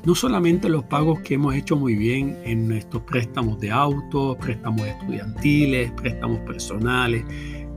no 0.04 0.14
solamente 0.14 0.68
los 0.68 0.84
pagos 0.84 1.20
que 1.20 1.34
hemos 1.34 1.54
hecho 1.54 1.76
muy 1.76 1.94
bien 1.94 2.38
en 2.44 2.68
nuestros 2.68 3.02
préstamos 3.02 3.60
de 3.60 3.70
auto, 3.70 4.36
préstamos 4.40 4.86
estudiantiles, 4.86 5.92
préstamos 5.92 6.40
personales, 6.40 7.24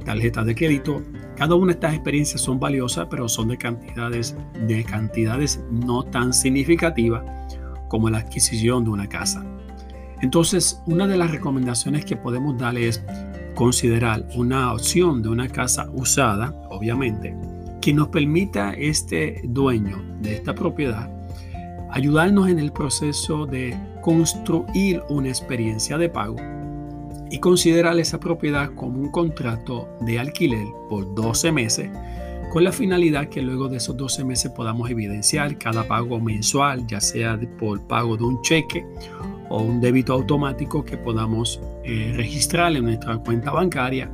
tarjetas 0.05 0.45
de 0.45 0.55
crédito. 0.55 1.01
Cada 1.35 1.55
una 1.55 1.67
de 1.67 1.73
estas 1.73 1.93
experiencias 1.93 2.41
son 2.41 2.59
valiosas, 2.59 3.07
pero 3.09 3.27
son 3.27 3.49
de 3.49 3.57
cantidades, 3.57 4.37
de 4.67 4.83
cantidades 4.83 5.61
no 5.69 6.03
tan 6.03 6.33
significativas 6.33 7.23
como 7.89 8.09
la 8.09 8.19
adquisición 8.19 8.85
de 8.85 8.91
una 8.91 9.09
casa. 9.09 9.45
Entonces, 10.21 10.81
una 10.85 11.05
de 11.07 11.17
las 11.17 11.31
recomendaciones 11.31 12.05
que 12.05 12.15
podemos 12.15 12.57
darle 12.57 12.87
es 12.87 13.03
considerar 13.55 14.25
una 14.35 14.71
opción 14.71 15.21
de 15.21 15.29
una 15.29 15.49
casa 15.49 15.89
usada, 15.93 16.53
obviamente, 16.69 17.35
que 17.81 17.93
nos 17.93 18.07
permita 18.07 18.73
este 18.73 19.41
dueño 19.43 20.01
de 20.21 20.35
esta 20.35 20.55
propiedad 20.55 21.22
ayudarnos 21.93 22.49
en 22.49 22.57
el 22.57 22.71
proceso 22.71 23.45
de 23.45 23.77
construir 24.01 25.03
una 25.09 25.29
experiencia 25.29 25.95
de 25.99 26.09
pago 26.09 26.37
y 27.29 27.37
considerar 27.37 27.99
esa 27.99 28.19
propiedad 28.19 28.73
como 28.73 28.99
un 28.99 29.11
contrato 29.11 29.87
de 30.01 30.19
alquiler 30.19 30.65
por 30.89 31.13
12 31.13 31.51
meses 31.51 31.91
con 32.51 32.63
la 32.63 32.71
finalidad 32.71 33.29
que 33.29 33.43
luego 33.43 33.69
de 33.69 33.77
esos 33.77 33.95
12 33.95 34.25
meses 34.25 34.51
podamos 34.51 34.89
evidenciar 34.89 35.57
cada 35.59 35.87
pago 35.87 36.19
mensual, 36.19 36.85
ya 36.87 36.99
sea 36.99 37.39
por 37.59 37.81
pago 37.87 38.17
de 38.17 38.23
un 38.23 38.41
cheque 38.41 38.85
o 39.49 39.61
un 39.61 39.79
débito 39.79 40.13
automático 40.13 40.83
que 40.83 40.97
podamos 40.97 41.61
eh, 41.83 42.11
registrar 42.15 42.75
en 42.75 42.85
nuestra 42.85 43.17
cuenta 43.19 43.51
bancaria 43.51 44.11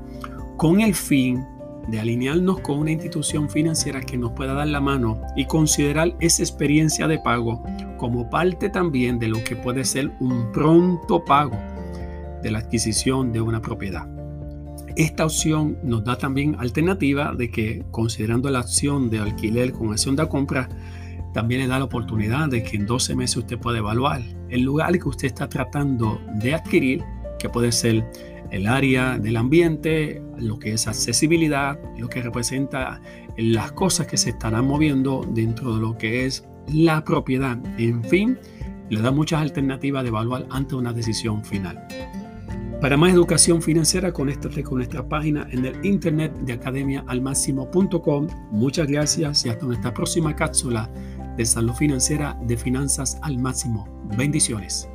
con 0.57 0.81
el 0.81 0.95
fin 0.95 1.45
de 1.89 1.99
alinearnos 1.99 2.59
con 2.61 2.79
una 2.79 2.91
institución 2.91 3.49
financiera 3.49 4.01
que 4.01 4.17
nos 4.17 4.31
pueda 4.31 4.53
dar 4.53 4.67
la 4.67 4.81
mano 4.81 5.21
y 5.35 5.45
considerar 5.45 6.15
esa 6.19 6.43
experiencia 6.43 7.07
de 7.07 7.19
pago 7.19 7.63
como 7.97 8.29
parte 8.29 8.69
también 8.69 9.19
de 9.19 9.27
lo 9.27 9.43
que 9.43 9.55
puede 9.55 9.83
ser 9.85 10.11
un 10.19 10.51
pronto 10.51 11.23
pago 11.25 11.57
de 12.41 12.51
la 12.51 12.59
adquisición 12.59 13.31
de 13.31 13.41
una 13.41 13.61
propiedad. 13.61 14.07
Esta 14.95 15.25
opción 15.25 15.77
nos 15.83 16.03
da 16.03 16.17
también 16.17 16.55
alternativa 16.59 17.33
de 17.33 17.51
que 17.51 17.85
considerando 17.91 18.49
la 18.49 18.59
acción 18.59 19.09
de 19.09 19.19
alquiler 19.19 19.71
con 19.71 19.91
acción 19.91 20.15
de 20.15 20.27
compra, 20.27 20.67
también 21.33 21.61
le 21.61 21.67
da 21.67 21.77
la 21.77 21.85
oportunidad 21.85 22.49
de 22.49 22.63
que 22.63 22.77
en 22.77 22.85
12 22.85 23.15
meses 23.15 23.37
usted 23.37 23.57
pueda 23.59 23.77
evaluar 23.77 24.21
el 24.49 24.61
lugar 24.61 24.97
que 24.97 25.07
usted 25.07 25.27
está 25.27 25.47
tratando 25.47 26.19
de 26.35 26.55
adquirir, 26.55 27.03
que 27.37 27.49
puede 27.49 27.71
ser 27.71 28.03
el 28.51 28.67
área 28.67 29.17
del 29.17 29.37
ambiente, 29.37 30.21
lo 30.37 30.59
que 30.59 30.73
es 30.73 30.87
accesibilidad, 30.87 31.79
lo 31.97 32.09
que 32.09 32.21
representa 32.21 33.01
las 33.37 33.71
cosas 33.71 34.07
que 34.07 34.17
se 34.17 34.31
estarán 34.31 34.65
moviendo 34.65 35.25
dentro 35.33 35.75
de 35.75 35.81
lo 35.81 35.97
que 35.97 36.25
es 36.25 36.45
la 36.73 37.03
propiedad. 37.03 37.57
En 37.77 38.03
fin, 38.03 38.37
le 38.89 39.01
da 39.01 39.11
muchas 39.11 39.41
alternativas 39.41 40.03
de 40.03 40.09
evaluar 40.09 40.45
ante 40.49 40.75
una 40.75 40.93
decisión 40.93 41.43
final. 41.43 41.87
Para 42.81 42.95
más 42.95 43.11
educación 43.11 43.61
financiera, 43.61 44.13
conéctate 44.13 44.63
con 44.63 44.77
nuestra 44.77 45.07
página 45.07 45.47
en 45.51 45.65
el 45.65 45.85
internet 45.85 46.33
de 46.41 46.53
academiaalmáximo.com. 46.53 48.27
Muchas 48.51 48.87
gracias 48.87 49.45
y 49.45 49.49
hasta 49.49 49.65
nuestra 49.65 49.93
próxima 49.93 50.33
cápsula 50.33 50.89
de 51.35 51.45
salud 51.45 51.73
financiera 51.73 52.37
de 52.43 52.55
finanzas 52.55 53.17
al 53.21 53.37
máximo. 53.37 53.85
Bendiciones. 54.17 54.89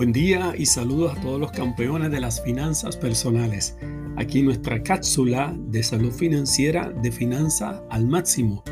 Buen 0.00 0.12
día 0.12 0.54
y 0.56 0.64
saludos 0.64 1.14
a 1.14 1.20
todos 1.20 1.38
los 1.38 1.52
campeones 1.52 2.10
de 2.10 2.20
las 2.20 2.42
finanzas 2.42 2.96
personales. 2.96 3.76
Aquí 4.16 4.40
nuestra 4.40 4.82
cápsula 4.82 5.54
de 5.54 5.82
salud 5.82 6.10
financiera 6.10 6.90
de 7.02 7.12
finanza 7.12 7.82
al 7.90 8.06
máximo. 8.06 8.64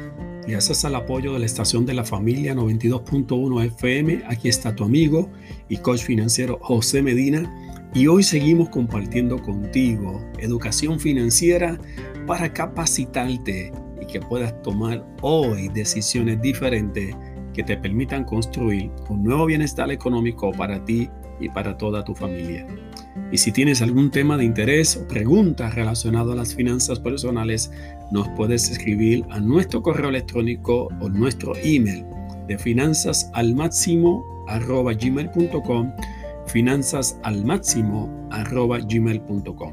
Gracias 0.46 0.86
al 0.86 0.94
apoyo 0.94 1.34
de 1.34 1.40
la 1.40 1.44
estación 1.44 1.84
de 1.84 1.92
la 1.92 2.04
familia 2.04 2.54
92.1 2.54 3.62
FM, 3.66 4.22
aquí 4.26 4.48
está 4.48 4.74
tu 4.74 4.84
amigo 4.84 5.28
y 5.68 5.76
coach 5.76 6.00
financiero 6.00 6.60
José 6.62 7.02
Medina 7.02 7.44
y 7.92 8.06
hoy 8.06 8.22
seguimos 8.22 8.70
compartiendo 8.70 9.36
contigo 9.42 10.24
educación 10.38 10.98
financiera 10.98 11.78
para 12.26 12.50
capacitarte 12.54 13.70
y 14.00 14.06
que 14.06 14.20
puedas 14.20 14.62
tomar 14.62 15.06
hoy 15.20 15.68
decisiones 15.68 16.40
diferentes 16.40 17.14
que 17.52 17.64
te 17.64 17.76
permitan 17.76 18.22
construir 18.24 18.88
un 19.08 19.24
nuevo 19.24 19.44
bienestar 19.44 19.90
económico 19.90 20.52
para 20.52 20.84
ti 20.84 21.10
y 21.40 21.48
para 21.48 21.76
toda 21.76 22.04
tu 22.04 22.14
familia. 22.14 22.66
Y 23.30 23.38
si 23.38 23.52
tienes 23.52 23.82
algún 23.82 24.10
tema 24.10 24.36
de 24.36 24.44
interés 24.44 24.96
o 24.96 25.06
preguntas 25.06 25.74
relacionado 25.74 26.32
a 26.32 26.36
las 26.36 26.54
finanzas 26.54 26.98
personales, 27.00 27.70
nos 28.10 28.28
puedes 28.30 28.70
escribir 28.70 29.24
a 29.30 29.40
nuestro 29.40 29.82
correo 29.82 30.08
electrónico 30.08 30.88
o 31.00 31.08
nuestro 31.08 31.52
email 31.62 32.04
de 32.46 32.58
finanzas 32.58 33.30
al 33.34 33.54
máximo 33.54 34.24
gmail.com 34.48 35.92
finanzas 36.46 37.18
al 37.22 37.44
máximo 37.44 38.08
gmail.com 38.88 39.72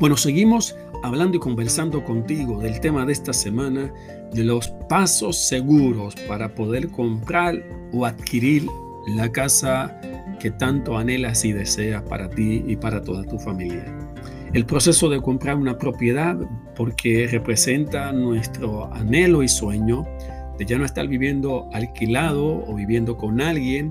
bueno 0.00 0.16
seguimos 0.16 0.74
hablando 1.04 1.36
y 1.36 1.40
conversando 1.40 2.04
contigo 2.04 2.60
del 2.60 2.80
tema 2.80 3.06
de 3.06 3.12
esta 3.12 3.32
semana 3.32 3.92
de 4.32 4.44
los 4.44 4.68
pasos 4.88 5.36
seguros 5.36 6.16
para 6.26 6.54
poder 6.54 6.90
comprar 6.90 7.62
o 7.92 8.04
adquirir 8.04 8.66
la 9.06 9.30
casa 9.30 10.00
que 10.42 10.50
tanto 10.50 10.98
anhelas 10.98 11.44
y 11.44 11.52
deseas 11.52 12.02
para 12.02 12.28
ti 12.28 12.64
y 12.66 12.74
para 12.74 13.00
toda 13.00 13.22
tu 13.22 13.38
familia. 13.38 13.84
El 14.52 14.66
proceso 14.66 15.08
de 15.08 15.22
comprar 15.22 15.54
una 15.54 15.78
propiedad 15.78 16.36
porque 16.74 17.28
representa 17.30 18.12
nuestro 18.12 18.92
anhelo 18.92 19.44
y 19.44 19.48
sueño 19.48 20.04
de 20.58 20.66
ya 20.66 20.78
no 20.78 20.84
estar 20.84 21.06
viviendo 21.06 21.68
alquilado 21.72 22.64
o 22.66 22.74
viviendo 22.74 23.16
con 23.16 23.40
alguien. 23.40 23.90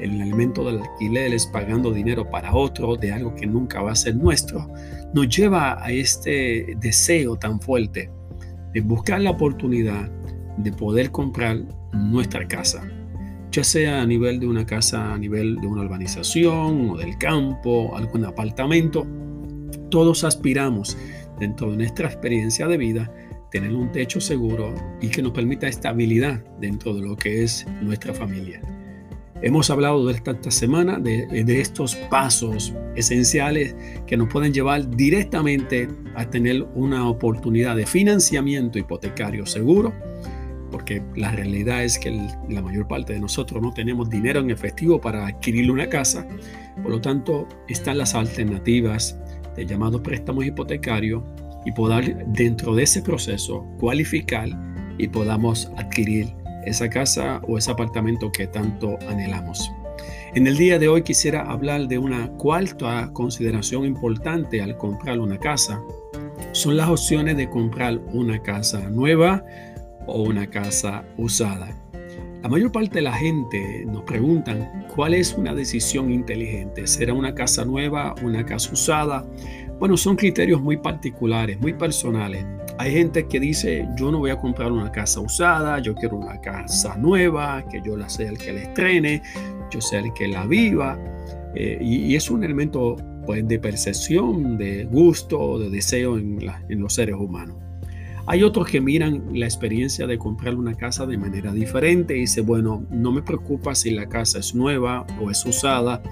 El 0.00 0.20
elemento 0.20 0.64
del 0.64 0.82
alquiler 0.82 1.32
es 1.32 1.46
pagando 1.46 1.92
dinero 1.92 2.28
para 2.28 2.52
otro 2.52 2.96
de 2.96 3.12
algo 3.12 3.36
que 3.36 3.46
nunca 3.46 3.80
va 3.80 3.92
a 3.92 3.96
ser 3.96 4.16
nuestro. 4.16 4.68
Nos 5.14 5.28
lleva 5.28 5.80
a 5.80 5.92
este 5.92 6.74
deseo 6.80 7.36
tan 7.36 7.60
fuerte 7.60 8.10
de 8.74 8.80
buscar 8.80 9.20
la 9.20 9.30
oportunidad 9.30 10.10
de 10.56 10.72
poder 10.72 11.12
comprar 11.12 11.58
nuestra 11.92 12.48
casa 12.48 12.82
ya 13.56 13.64
sea 13.64 14.02
a 14.02 14.06
nivel 14.06 14.38
de 14.38 14.46
una 14.46 14.66
casa, 14.66 15.14
a 15.14 15.18
nivel 15.18 15.56
de 15.56 15.66
una 15.66 15.80
urbanización 15.80 16.90
o 16.90 16.96
del 16.98 17.16
campo, 17.16 17.96
algún 17.96 18.26
apartamento. 18.26 19.06
Todos 19.90 20.24
aspiramos 20.24 20.94
dentro 21.40 21.70
de 21.70 21.78
nuestra 21.78 22.06
experiencia 22.06 22.68
de 22.68 22.76
vida 22.76 23.10
tener 23.50 23.72
un 23.72 23.90
techo 23.92 24.20
seguro 24.20 24.74
y 25.00 25.08
que 25.08 25.22
nos 25.22 25.32
permita 25.32 25.68
estabilidad 25.68 26.44
dentro 26.60 26.92
de 26.92 27.00
lo 27.00 27.16
que 27.16 27.44
es 27.44 27.66
nuestra 27.80 28.12
familia. 28.12 28.60
Hemos 29.40 29.70
hablado 29.70 30.06
de 30.06 30.12
esta, 30.12 30.50
semana 30.50 30.98
de, 30.98 31.26
de, 31.26 31.60
estos 31.62 31.94
pasos 32.10 32.74
esenciales 32.94 33.74
que 34.06 34.18
nos 34.18 34.28
pueden 34.28 34.52
llevar 34.52 34.90
directamente 34.90 35.88
a 36.14 36.28
tener 36.28 36.66
una 36.74 37.08
oportunidad 37.08 37.74
de 37.74 37.86
financiamiento 37.86 38.78
hipotecario 38.78 39.46
seguro 39.46 39.94
porque 40.70 41.02
la 41.14 41.30
realidad 41.32 41.84
es 41.84 41.98
que 41.98 42.10
la 42.48 42.62
mayor 42.62 42.86
parte 42.88 43.12
de 43.14 43.20
nosotros 43.20 43.62
no 43.62 43.72
tenemos 43.72 44.10
dinero 44.10 44.40
en 44.40 44.50
efectivo 44.50 45.00
para 45.00 45.26
adquirir 45.26 45.70
una 45.70 45.88
casa, 45.88 46.26
por 46.82 46.90
lo 46.90 47.00
tanto 47.00 47.48
están 47.68 47.98
las 47.98 48.14
alternativas 48.14 49.18
de 49.56 49.66
llamados 49.66 50.00
préstamos 50.02 50.44
hipotecarios 50.44 51.22
y 51.64 51.72
poder 51.72 52.26
dentro 52.28 52.74
de 52.74 52.84
ese 52.84 53.02
proceso 53.02 53.66
cualificar 53.78 54.48
y 54.98 55.08
podamos 55.08 55.70
adquirir 55.76 56.32
esa 56.64 56.88
casa 56.88 57.40
o 57.46 57.58
ese 57.58 57.70
apartamento 57.70 58.30
que 58.30 58.46
tanto 58.46 58.98
anhelamos. 59.08 59.70
En 60.34 60.46
el 60.46 60.56
día 60.56 60.78
de 60.78 60.88
hoy 60.88 61.02
quisiera 61.02 61.42
hablar 61.42 61.88
de 61.88 61.98
una 61.98 62.28
cuarta 62.32 63.10
consideración 63.12 63.84
importante 63.86 64.60
al 64.60 64.76
comprar 64.76 65.18
una 65.18 65.38
casa. 65.38 65.80
Son 66.52 66.76
las 66.76 66.88
opciones 66.88 67.36
de 67.36 67.48
comprar 67.48 67.98
una 68.12 68.42
casa 68.42 68.90
nueva 68.90 69.42
o 70.06 70.22
una 70.22 70.48
casa 70.48 71.04
usada. 71.16 71.68
La 72.46 72.50
mayor 72.50 72.70
parte 72.70 72.96
de 72.96 73.02
la 73.02 73.12
gente 73.12 73.84
nos 73.86 74.04
preguntan 74.04 74.86
cuál 74.94 75.14
es 75.14 75.34
una 75.34 75.52
decisión 75.52 76.12
inteligente. 76.12 76.86
¿Será 76.86 77.12
una 77.12 77.34
casa 77.34 77.64
nueva, 77.64 78.14
una 78.22 78.46
casa 78.46 78.72
usada? 78.72 79.26
Bueno, 79.80 79.96
son 79.96 80.14
criterios 80.14 80.62
muy 80.62 80.76
particulares, 80.76 81.58
muy 81.60 81.72
personales. 81.72 82.46
Hay 82.78 82.92
gente 82.92 83.26
que 83.26 83.40
dice, 83.40 83.88
yo 83.96 84.12
no 84.12 84.18
voy 84.18 84.30
a 84.30 84.36
comprar 84.36 84.70
una 84.70 84.92
casa 84.92 85.18
usada, 85.18 85.80
yo 85.80 85.94
quiero 85.96 86.18
una 86.18 86.40
casa 86.40 86.96
nueva, 86.96 87.64
que 87.68 87.82
yo 87.84 87.96
la 87.96 88.08
sea 88.08 88.28
el 88.28 88.38
que 88.38 88.52
la 88.52 88.62
estrene, 88.62 89.22
yo 89.70 89.80
sea 89.80 89.98
el 89.98 90.12
que 90.12 90.28
la 90.28 90.46
viva. 90.46 90.96
Eh, 91.56 91.78
y, 91.80 92.14
es 92.14 92.30
un 92.30 92.44
elemento 92.44 92.96
pues, 93.26 93.48
de 93.48 93.58
percepción, 93.58 94.56
de 94.56 94.84
gusto, 94.84 95.58
de 95.58 95.68
deseo 95.68 96.16
en 96.16 96.38
los 96.68 96.94
seres 96.94 97.16
humanos. 97.16 97.65
Hay 98.28 98.42
otros 98.42 98.66
que 98.66 98.80
miran 98.80 99.22
la 99.34 99.46
experiencia 99.46 100.06
de 100.06 100.18
comprar 100.18 100.56
una 100.56 100.74
casa 100.74 101.06
de 101.06 101.16
manera 101.16 101.52
diferente 101.52 102.16
y 102.16 102.22
dice, 102.22 102.40
bueno, 102.40 102.84
no 102.90 103.12
me 103.12 103.22
preocupa 103.22 103.74
si 103.74 103.90
la 103.90 104.08
casa 104.08 104.40
es 104.40 104.54
nueva 104.54 105.06
o 105.20 105.30
es 105.30 105.44
usada. 105.46 106.02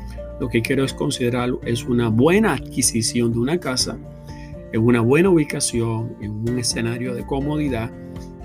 Lo 0.40 0.48
que 0.48 0.62
quiero 0.62 0.84
es 0.84 0.94
considerar 0.94 1.50
es 1.64 1.84
una 1.84 2.08
buena 2.08 2.54
adquisición 2.54 3.32
de 3.32 3.38
una 3.40 3.58
casa 3.58 3.98
en 4.72 4.80
una 4.80 5.00
buena 5.00 5.30
ubicación, 5.30 6.16
en 6.20 6.32
un 6.32 6.58
escenario 6.58 7.14
de 7.14 7.24
comodidad 7.24 7.92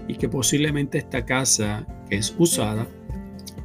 y 0.08 0.16
que 0.16 0.30
posiblemente 0.30 1.00
esta 1.00 1.26
casa 1.26 1.88
que 2.08 2.18
es 2.18 2.36
usada 2.38 2.88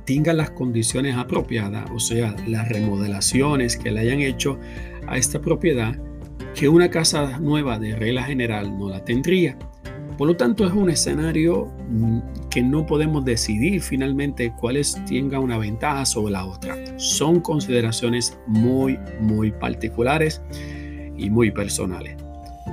tenga 0.06 0.32
las 0.32 0.50
condiciones 0.50 1.16
apropiadas, 1.16 1.90
o 1.90 1.98
sea, 1.98 2.34
las 2.46 2.68
remodelaciones 2.68 3.76
que 3.76 3.90
le 3.90 4.00
hayan 4.00 4.20
hecho 4.20 4.58
a 5.06 5.18
esta 5.18 5.40
propiedad 5.40 5.94
que 6.54 6.68
una 6.68 6.90
casa 6.90 7.38
nueva 7.38 7.78
de 7.78 7.96
regla 7.96 8.22
general 8.22 8.78
no 8.78 8.88
la 8.88 9.04
tendría. 9.04 9.58
Por 10.16 10.28
lo 10.28 10.36
tanto, 10.36 10.66
es 10.66 10.72
un 10.72 10.90
escenario 10.90 11.72
mm, 11.88 12.18
que 12.50 12.62
no 12.62 12.86
podemos 12.86 13.24
decidir 13.24 13.80
finalmente 13.80 14.52
cuáles 14.60 14.96
tenga 15.06 15.40
una 15.40 15.58
ventaja 15.58 16.04
sobre 16.04 16.32
la 16.32 16.44
otra. 16.44 16.76
Son 16.98 17.40
consideraciones 17.40 18.38
muy, 18.46 18.98
muy 19.20 19.50
particulares 19.50 20.40
y 21.16 21.30
muy 21.30 21.50
personales. 21.50 22.16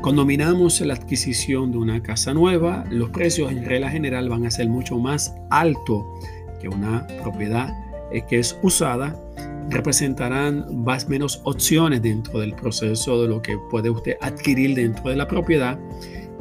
Cuando 0.01 0.25
miramos 0.25 0.81
la 0.81 0.93
adquisición 0.93 1.71
de 1.71 1.77
una 1.77 2.01
casa 2.01 2.33
nueva, 2.33 2.85
los 2.89 3.09
precios 3.09 3.51
en 3.51 3.65
regla 3.65 3.89
general 3.89 4.29
van 4.29 4.45
a 4.45 4.51
ser 4.51 4.67
mucho 4.67 4.97
más 4.97 5.35
altos 5.49 6.03
que 6.59 6.69
una 6.69 7.05
propiedad 7.23 7.71
que 8.27 8.39
es 8.39 8.57
usada. 8.61 9.15
Representarán 9.69 10.83
más 10.83 11.07
menos 11.07 11.41
opciones 11.43 12.01
dentro 12.01 12.39
del 12.39 12.53
proceso 12.53 13.21
de 13.21 13.27
lo 13.27 13.41
que 13.41 13.57
puede 13.69 13.89
usted 13.89 14.17
adquirir 14.21 14.75
dentro 14.75 15.09
de 15.09 15.15
la 15.15 15.27
propiedad 15.27 15.79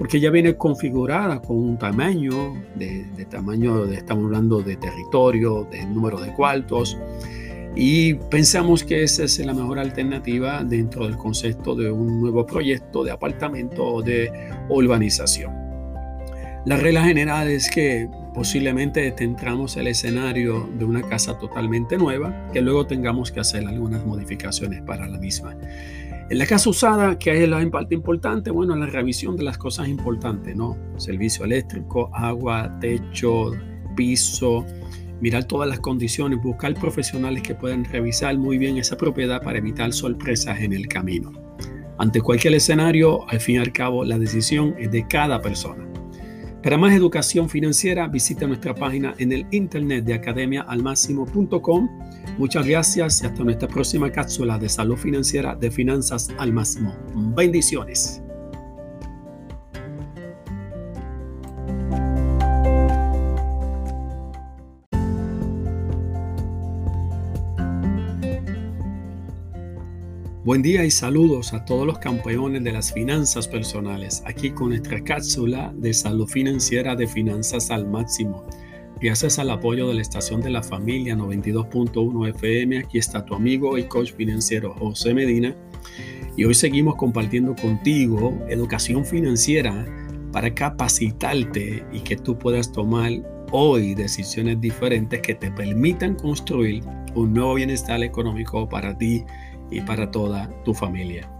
porque 0.01 0.19
ya 0.19 0.31
viene 0.31 0.57
configurada 0.57 1.43
con 1.43 1.59
un 1.59 1.77
tamaño, 1.77 2.55
de, 2.75 3.27
tamaño, 3.29 3.85
de, 3.85 3.97
estamos 3.97 4.25
hablando 4.25 4.63
de 4.63 4.77
territorio, 4.77 5.69
de 5.71 5.85
número 5.85 6.19
de 6.19 6.33
cuartos, 6.33 6.99
y 7.77 8.15
pensamos 8.15 8.83
que 8.83 9.03
esa 9.03 9.25
es 9.25 9.39
la 9.45 9.53
mejor 9.53 9.79
alternativa 9.79 10.65
dentro 10.65 11.05
del 11.05 11.19
concepto 11.19 11.75
de 11.75 11.91
un 11.93 12.19
nuevo 12.19 12.47
proyecto 12.47 13.05
de 13.05 13.11
apartamento 13.11 13.85
o 13.85 14.01
de 14.01 14.33
urbanización. 14.71 15.53
La 16.65 16.79
regla 16.79 17.05
general 17.05 17.49
es 17.49 17.71
que 17.71 18.09
posiblemente 18.33 19.11
tendremos 19.13 19.77
el 19.77 19.87
escenario 19.87 20.67
de 20.79 20.87
una 20.87 21.03
casa 21.03 21.39
totalmente 21.39 21.99
nueva, 21.99 22.47
que 22.55 22.63
luego 22.63 22.87
tengamos 22.87 23.31
que 23.31 23.41
hacer 23.41 23.67
algunas 23.67 24.03
modificaciones 24.07 24.81
para 24.81 25.07
la 25.07 25.19
misma. 25.19 25.55
En 26.31 26.39
la 26.39 26.47
casa 26.47 26.71
usada, 26.71 27.19
que 27.19 27.43
es 27.43 27.49
la 27.49 27.69
parte 27.73 27.93
importante, 27.93 28.53
bueno, 28.53 28.77
la 28.77 28.87
revisión 28.87 29.37
de 29.37 29.43
las 29.43 29.59
cosas 29.59 29.89
importantes, 29.89 30.55
¿no? 30.55 30.79
Servicio 30.97 31.45
eléctrico, 31.45 32.09
agua, 32.15 32.79
techo, 32.81 33.51
piso, 33.97 34.65
mirar 35.21 35.43
todas 35.47 35.69
las 35.69 35.81
condiciones, 35.81 36.41
buscar 36.41 36.73
profesionales 36.75 37.43
que 37.43 37.57
puedan 37.57 37.85
revisar 37.85 38.39
muy 38.39 38.59
bien 38.59 38.79
esa 38.79 38.97
propiedad 38.97 39.43
para 39.43 39.59
evitar 39.59 39.93
sorpresas 39.93 40.61
en 40.61 40.73
el 40.73 40.87
camino. 40.87 41.33
Ante 41.99 42.21
cualquier 42.21 42.55
escenario, 42.55 43.29
al 43.29 43.41
fin 43.41 43.57
y 43.57 43.59
al 43.59 43.73
cabo, 43.73 44.05
la 44.05 44.17
decisión 44.17 44.77
es 44.79 44.93
de 44.93 45.09
cada 45.09 45.43
persona. 45.43 45.90
Para 46.63 46.77
más 46.77 46.93
educación 46.93 47.49
financiera, 47.49 48.07
visita 48.07 48.47
nuestra 48.47 48.75
página 48.75 49.15
en 49.19 49.33
el 49.33 49.47
internet 49.51 50.05
de 50.05 50.15
academiaalmáximo.com. 50.15 51.89
Muchas 52.37 52.67
gracias 52.67 53.23
y 53.23 53.27
hasta 53.27 53.43
nuestra 53.43 53.67
próxima 53.67 54.11
cápsula 54.11 54.59
de 54.59 54.69
salud 54.69 54.97
financiera 54.97 55.55
de 55.55 55.71
Finanzas 55.71 56.29
al 56.39 56.53
Máximo. 56.53 56.95
Bendiciones. 57.35 58.23
Buen 70.51 70.63
día 70.63 70.85
y 70.85 70.91
saludos 70.91 71.53
a 71.53 71.65
todos 71.65 71.87
los 71.87 72.01
campeones 72.01 72.65
de 72.65 72.73
las 72.73 72.93
finanzas 72.93 73.47
personales, 73.47 74.21
aquí 74.27 74.51
con 74.51 74.71
nuestra 74.71 75.01
cápsula 75.05 75.73
de 75.77 75.95
salud 75.95 76.27
financiera 76.27 76.97
de 76.97 77.07
finanzas 77.07 77.71
al 77.71 77.87
máximo. 77.87 78.45
Gracias 79.01 79.39
al 79.39 79.51
apoyo 79.51 79.87
de 79.87 79.95
la 79.95 80.03
estación 80.03 80.41
de 80.41 80.51
la 80.51 80.65
familia 80.65 81.15
92.1 81.15 82.31
FM, 82.31 82.79
aquí 82.79 82.99
está 82.99 83.25
tu 83.25 83.37
amigo 83.37 83.79
y 83.79 83.85
coach 83.85 84.13
financiero 84.13 84.75
José 84.75 85.15
Medina. 85.15 85.55
Y 86.37 86.45
hoy 86.45 86.55
seguimos 86.55 86.97
compartiendo 86.97 87.55
contigo 87.55 88.37
educación 88.49 89.05
financiera 89.05 89.87
para 90.33 90.53
capacitarte 90.53 91.85
y 91.93 92.01
que 92.01 92.17
tú 92.17 92.37
puedas 92.37 92.73
tomar 92.73 93.13
hoy 93.53 93.95
decisiones 93.95 94.61
diferentes 94.61 95.21
que 95.21 95.37
te 95.37 95.53
permitan 95.53 96.17
construir 96.17 96.83
un 97.15 97.35
nuevo 97.35 97.55
bienestar 97.55 98.03
económico 98.03 98.69
para 98.69 98.99
ti 98.99 99.25
y 99.71 99.81
para 99.81 100.11
toda 100.11 100.51
tu 100.65 100.75
familia. 100.75 101.31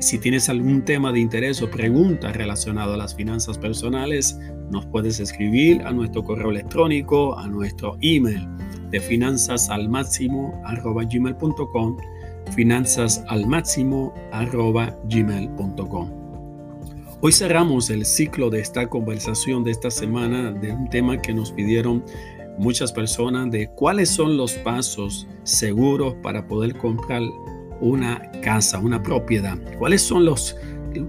Si 0.00 0.18
tienes 0.18 0.48
algún 0.48 0.84
tema 0.84 1.12
de 1.12 1.18
interés 1.18 1.60
o 1.60 1.70
pregunta 1.70 2.32
relacionado 2.32 2.94
a 2.94 2.96
las 2.96 3.14
finanzas 3.14 3.58
personales, 3.58 4.38
nos 4.70 4.86
puedes 4.86 5.18
escribir 5.18 5.82
a 5.82 5.90
nuestro 5.90 6.22
correo 6.22 6.50
electrónico, 6.50 7.36
a 7.36 7.48
nuestro 7.48 7.96
email 8.00 8.46
de 8.90 9.00
finanzas 9.00 9.68
al 9.70 9.88
máximo 9.88 10.62
gmail.com 11.10 11.96
finanzas 12.54 13.24
al 13.28 13.46
máximo 13.46 14.14
gmail.com 15.10 16.18
Hoy 17.20 17.32
cerramos 17.32 17.90
el 17.90 18.06
ciclo 18.06 18.48
de 18.48 18.60
esta 18.60 18.88
conversación 18.88 19.64
de 19.64 19.72
esta 19.72 19.90
semana 19.90 20.52
de 20.52 20.70
un 20.70 20.88
tema 20.88 21.20
que 21.20 21.34
nos 21.34 21.50
pidieron 21.50 22.04
muchas 22.58 22.92
personas 22.92 23.50
de 23.50 23.68
cuáles 23.68 24.08
son 24.10 24.36
los 24.36 24.52
pasos 24.54 25.26
seguros 25.42 26.14
para 26.22 26.46
poder 26.46 26.76
comprar 26.76 27.22
una 27.80 28.30
casa, 28.42 28.78
una 28.78 29.02
propiedad. 29.02 29.56
¿Cuáles 29.78 30.02
son 30.02 30.24
los 30.24 30.56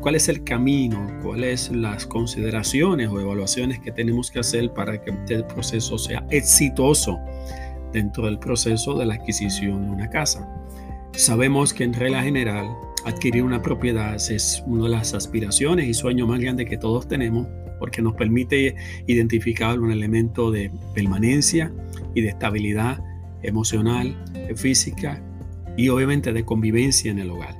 cuál 0.01 0.15
es 0.15 0.29
el 0.29 0.43
camino, 0.43 1.07
cuáles 1.23 1.71
las 1.71 2.05
consideraciones 2.05 3.09
o 3.09 3.19
evaluaciones 3.19 3.79
que 3.79 3.91
tenemos 3.91 4.29
que 4.29 4.39
hacer 4.39 4.71
para 4.73 5.01
que 5.01 5.11
este 5.11 5.43
proceso 5.43 5.97
sea 5.97 6.25
exitoso 6.29 7.17
dentro 7.93 8.25
del 8.25 8.39
proceso 8.39 8.97
de 8.97 9.05
la 9.05 9.15
adquisición 9.15 9.85
de 9.85 9.89
una 9.89 10.09
casa. 10.09 10.47
Sabemos 11.13 11.73
que 11.73 11.83
en 11.83 11.93
regla 11.93 12.21
general 12.21 12.67
adquirir 13.05 13.43
una 13.43 13.61
propiedad 13.61 14.15
es 14.15 14.63
una 14.67 14.83
de 14.83 14.89
las 14.89 15.13
aspiraciones 15.13 15.87
y 15.87 15.93
sueños 15.93 16.27
más 16.27 16.39
grandes 16.39 16.69
que 16.69 16.77
todos 16.77 17.07
tenemos 17.07 17.47
porque 17.79 18.01
nos 18.01 18.13
permite 18.15 18.75
identificar 19.07 19.79
un 19.79 19.91
elemento 19.91 20.51
de 20.51 20.71
permanencia 20.93 21.71
y 22.13 22.21
de 22.21 22.29
estabilidad 22.29 23.01
emocional, 23.41 24.21
física 24.55 25.23
y 25.79 25.87
obviamente 25.87 26.33
de 26.33 26.43
convivencia 26.43 27.09
en 27.09 27.19
el 27.19 27.29
hogar. 27.29 27.55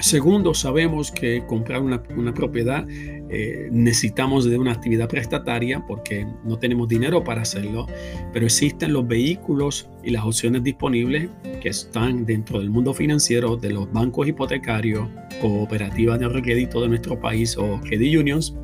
Segundo, 0.00 0.52
sabemos 0.52 1.10
que 1.10 1.42
comprar 1.46 1.80
una, 1.80 2.02
propiedad 2.34 2.86
eh, 2.88 3.68
necesitamos 3.72 4.44
de 4.44 4.58
una 4.58 4.72
actividad 4.72 5.08
prestataria 5.08 5.82
porque 5.86 6.26
no 6.44 6.58
tenemos 6.58 6.86
dinero 6.88 7.24
para 7.24 7.42
hacerlo, 7.42 7.86
pero 8.34 8.44
existen 8.44 8.92
los 8.92 9.08
vehículos 9.08 9.88
y 10.04 10.10
las 10.10 10.24
opciones 10.24 10.62
disponibles 10.64 11.30
que 11.62 11.70
están 11.70 12.26
dentro 12.26 12.58
del 12.58 12.68
mundo 12.68 12.92
financiero 12.92 13.56
de 13.56 13.70
los 13.70 13.90
bancos 13.90 14.28
hipotecarios, 14.28 15.08
cooperativas 15.40 16.20
de 16.20 16.42
crédito 16.42 16.82
de 16.82 16.88
nuestro 16.88 17.18
país 17.18 17.56
o 17.56 17.80
credit 17.80 18.18
unions 18.18 18.54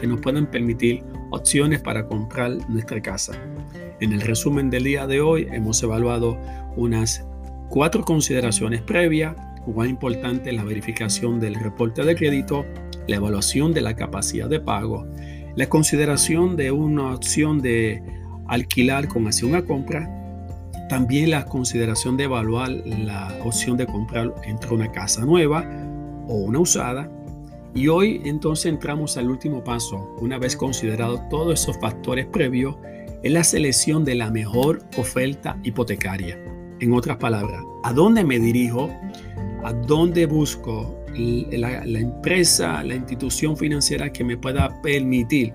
que 0.00 0.06
nos 0.06 0.20
pueden 0.20 0.46
permitir 0.46 1.02
opciones 1.30 1.80
para 1.80 2.06
comprar 2.06 2.52
nuestra 2.68 3.00
casa. 3.02 3.32
En 3.98 4.12
el 4.12 4.20
resumen 4.20 4.70
del 4.70 4.84
día 4.84 5.08
de 5.08 5.20
hoy 5.20 5.48
hemos 5.50 5.82
evaluado 5.82 6.38
unas 6.76 7.24
Cuatro 7.70 8.04
consideraciones 8.04 8.82
previas. 8.82 9.36
Muy 9.64 9.88
importante 9.88 10.50
la 10.50 10.64
verificación 10.64 11.38
del 11.38 11.54
reporte 11.54 12.02
de 12.02 12.16
crédito, 12.16 12.66
la 13.06 13.16
evaluación 13.16 13.72
de 13.72 13.80
la 13.80 13.94
capacidad 13.94 14.48
de 14.48 14.58
pago, 14.58 15.06
la 15.54 15.68
consideración 15.68 16.56
de 16.56 16.72
una 16.72 17.14
opción 17.14 17.60
de 17.60 18.02
alquilar 18.48 19.06
con 19.06 19.28
acción 19.28 19.54
a 19.54 19.62
compra, 19.62 20.10
también 20.88 21.30
la 21.30 21.44
consideración 21.44 22.16
de 22.16 22.24
evaluar 22.24 22.70
la 22.70 23.38
opción 23.44 23.76
de 23.76 23.86
comprar 23.86 24.34
entre 24.42 24.74
una 24.74 24.90
casa 24.90 25.24
nueva 25.24 25.64
o 26.26 26.34
una 26.38 26.58
usada. 26.58 27.08
Y 27.72 27.86
hoy 27.86 28.20
entonces 28.24 28.66
entramos 28.66 29.16
al 29.16 29.30
último 29.30 29.62
paso, 29.62 30.16
una 30.20 30.38
vez 30.38 30.56
considerado 30.56 31.20
todos 31.30 31.62
esos 31.62 31.78
factores 31.78 32.26
previos, 32.26 32.74
es 33.22 33.30
la 33.30 33.44
selección 33.44 34.04
de 34.04 34.16
la 34.16 34.28
mejor 34.32 34.82
oferta 34.96 35.56
hipotecaria. 35.62 36.36
En 36.80 36.94
otras 36.94 37.18
palabras, 37.18 37.62
¿a 37.82 37.92
dónde 37.92 38.24
me 38.24 38.38
dirijo? 38.38 38.90
¿A 39.62 39.74
dónde 39.74 40.24
busco 40.24 40.96
la, 41.14 41.84
empresa, 41.84 42.82
la 42.82 42.94
institución 42.94 43.54
financiera 43.54 44.10
que 44.10 44.24
me 44.24 44.38
pueda 44.38 44.80
permitir 44.80 45.52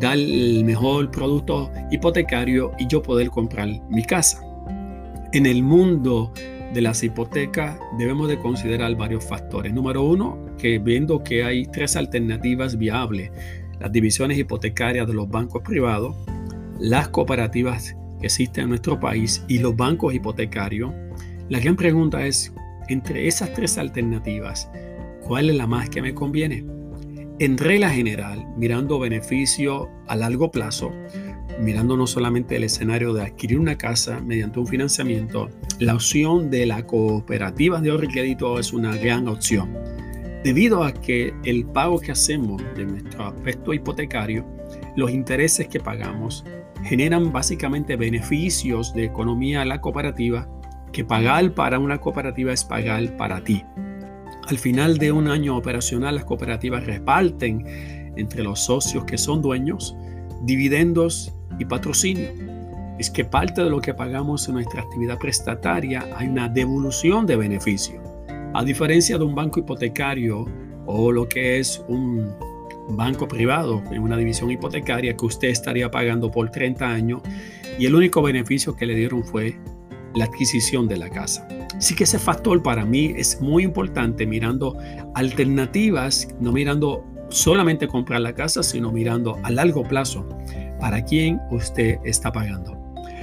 dar 0.00 0.16
el 0.16 0.64
mejor 0.64 1.10
producto 1.10 1.70
hipotecario 1.90 2.72
y 2.78 2.86
yo 2.86 3.02
poder 3.02 3.28
comprar 3.28 3.68
mi 3.90 4.02
casa? 4.04 4.42
En 5.34 5.44
el 5.44 5.62
mundo 5.62 6.32
de 6.72 6.80
las 6.80 7.02
hipotecas 7.02 7.78
debemos 7.98 8.28
de 8.28 8.38
considerar 8.38 8.96
varios 8.96 9.22
factores. 9.24 9.74
Número 9.74 10.02
uno, 10.02 10.38
que 10.56 10.78
viendo 10.78 11.22
que 11.22 11.44
hay 11.44 11.66
tres 11.66 11.94
alternativas 11.94 12.78
viables, 12.78 13.30
las 13.80 13.92
divisiones 13.92 14.38
hipotecarias 14.38 15.06
de 15.06 15.12
los 15.12 15.28
bancos 15.28 15.62
privados, 15.62 16.16
las 16.80 17.08
cooperativas 17.08 17.94
que 18.18 18.26
existe 18.26 18.60
en 18.60 18.68
nuestro 18.68 18.98
país 18.98 19.44
y 19.48 19.58
los 19.58 19.76
bancos 19.76 20.14
hipotecarios, 20.14 20.92
la 21.48 21.60
gran 21.60 21.76
pregunta 21.76 22.26
es, 22.26 22.52
entre 22.88 23.26
esas 23.26 23.52
tres 23.52 23.78
alternativas, 23.78 24.70
¿cuál 25.22 25.50
es 25.50 25.56
la 25.56 25.66
más 25.66 25.88
que 25.90 26.02
me 26.02 26.14
conviene? 26.14 26.64
En 27.38 27.56
regla 27.56 27.90
general, 27.90 28.46
mirando 28.56 28.98
beneficio 28.98 29.88
a 30.08 30.16
largo 30.16 30.50
plazo, 30.50 30.92
mirando 31.60 31.96
no 31.96 32.06
solamente 32.06 32.56
el 32.56 32.64
escenario 32.64 33.12
de 33.12 33.22
adquirir 33.22 33.58
una 33.58 33.76
casa 33.76 34.20
mediante 34.20 34.58
un 34.58 34.66
financiamiento, 34.66 35.48
la 35.78 35.94
opción 35.94 36.50
de 36.50 36.66
la 36.66 36.84
cooperativa 36.84 37.80
de 37.80 37.90
ahorro 37.90 38.04
y 38.04 38.08
crédito 38.08 38.58
es 38.58 38.72
una 38.72 38.96
gran 38.96 39.28
opción. 39.28 39.76
Debido 40.44 40.84
a 40.84 40.92
que 40.92 41.34
el 41.44 41.64
pago 41.66 42.00
que 42.00 42.12
hacemos 42.12 42.62
de 42.76 42.86
nuestro 42.86 43.26
aspecto 43.26 43.74
hipotecario, 43.74 44.46
los 44.96 45.10
intereses 45.10 45.68
que 45.68 45.80
pagamos 45.80 46.44
generan 46.84 47.32
básicamente 47.32 47.96
beneficios 47.96 48.94
de 48.94 49.04
economía 49.04 49.62
a 49.62 49.64
la 49.64 49.80
cooperativa, 49.80 50.48
que 50.92 51.04
pagar 51.04 51.52
para 51.52 51.78
una 51.78 51.98
cooperativa 51.98 52.52
es 52.52 52.64
pagar 52.64 53.16
para 53.16 53.42
ti. 53.42 53.64
Al 54.48 54.58
final 54.58 54.96
de 54.96 55.12
un 55.12 55.28
año 55.28 55.56
operacional, 55.56 56.14
las 56.14 56.24
cooperativas 56.24 56.86
reparten 56.86 57.64
entre 58.16 58.42
los 58.42 58.60
socios 58.60 59.04
que 59.04 59.18
son 59.18 59.42
dueños 59.42 59.94
dividendos 60.42 61.34
y 61.58 61.64
patrocinio. 61.64 62.30
Es 62.98 63.10
que 63.10 63.24
parte 63.24 63.62
de 63.62 63.70
lo 63.70 63.80
que 63.80 63.94
pagamos 63.94 64.48
en 64.48 64.54
nuestra 64.54 64.82
actividad 64.82 65.18
prestataria 65.18 66.08
hay 66.16 66.28
una 66.28 66.48
devolución 66.48 67.26
de 67.26 67.36
beneficio. 67.36 68.02
A 68.54 68.64
diferencia 68.64 69.18
de 69.18 69.24
un 69.24 69.34
banco 69.34 69.60
hipotecario 69.60 70.46
o 70.86 71.12
lo 71.12 71.28
que 71.28 71.58
es 71.58 71.84
un 71.86 72.34
banco 72.88 73.28
privado 73.28 73.82
en 73.90 74.02
una 74.02 74.16
división 74.16 74.50
hipotecaria 74.50 75.16
que 75.16 75.26
usted 75.26 75.48
estaría 75.48 75.90
pagando 75.90 76.30
por 76.30 76.50
30 76.50 76.88
años 76.88 77.22
y 77.78 77.86
el 77.86 77.94
único 77.94 78.22
beneficio 78.22 78.74
que 78.74 78.86
le 78.86 78.94
dieron 78.94 79.24
fue 79.24 79.56
la 80.14 80.24
adquisición 80.24 80.88
de 80.88 80.96
la 80.96 81.08
casa. 81.10 81.46
Así 81.76 81.94
que 81.94 82.04
ese 82.04 82.18
factor 82.18 82.62
para 82.62 82.84
mí 82.84 83.14
es 83.16 83.40
muy 83.40 83.62
importante 83.62 84.26
mirando 84.26 84.76
alternativas, 85.14 86.28
no 86.40 86.50
mirando 86.50 87.04
solamente 87.28 87.86
comprar 87.86 88.20
la 88.20 88.34
casa, 88.34 88.62
sino 88.62 88.90
mirando 88.90 89.38
a 89.42 89.50
largo 89.50 89.84
plazo 89.84 90.26
para 90.80 91.04
quién 91.04 91.40
usted 91.50 91.98
está 92.04 92.32
pagando. 92.32 92.78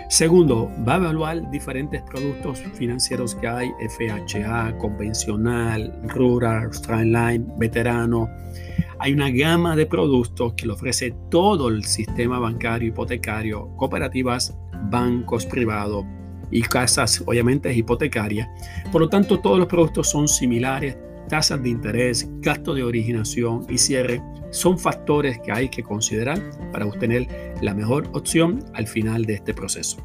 Segundo, 0.10 0.72
va 0.88 0.94
a 0.94 0.98
evaluar 0.98 1.50
diferentes 1.50 2.02
productos 2.04 2.60
financieros 2.76 3.34
que 3.36 3.48
hay, 3.48 3.72
FHA, 3.90 4.78
convencional, 4.78 6.00
rural, 6.04 6.70
Line, 6.88 7.46
veterano, 7.58 8.30
hay 9.00 9.14
una 9.14 9.30
gama 9.30 9.76
de 9.76 9.86
productos 9.86 10.54
que 10.54 10.66
le 10.66 10.74
ofrece 10.74 11.16
todo 11.30 11.70
el 11.70 11.84
sistema 11.84 12.40
bancario, 12.40 12.90
hipotecario, 12.90 13.70
cooperativas, 13.78 14.58
bancos 14.90 15.46
privados 15.46 16.06
y 16.52 16.62
casas, 16.62 17.24
obviamente, 17.26 17.74
hipotecarias. 17.74 18.48
Por 18.92 19.02
lo 19.02 19.10
tanto, 19.10 19.40
todos 19.40 19.60
los 19.60 19.68
productos 19.68 20.10
son 20.10 20.28
similares. 20.28 20.98
Tasas 21.28 21.62
de 21.64 21.70
interés, 21.70 22.30
gasto 22.40 22.76
de 22.76 22.84
originación 22.84 23.66
y 23.68 23.80
cierre 23.80 24.22
son 24.52 24.78
factores 24.78 25.40
que 25.40 25.52
hay 25.52 25.70
que 25.70 25.82
considerar 25.82 26.40
para 26.72 26.86
obtener 26.86 27.28
la 27.62 27.74
mejor 27.74 28.08
opción 28.14 28.64
al 28.74 28.88
final 28.88 29.26
de 29.26 29.34
este 29.34 29.54
proceso. 29.54 29.98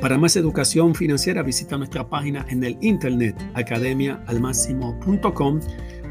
Para 0.00 0.16
más 0.16 0.36
educación 0.36 0.94
financiera 0.94 1.42
visita 1.42 1.76
nuestra 1.76 2.08
página 2.08 2.46
en 2.48 2.62
el 2.62 2.78
internet 2.80 3.34
academiaalmáximo.com 3.54 5.60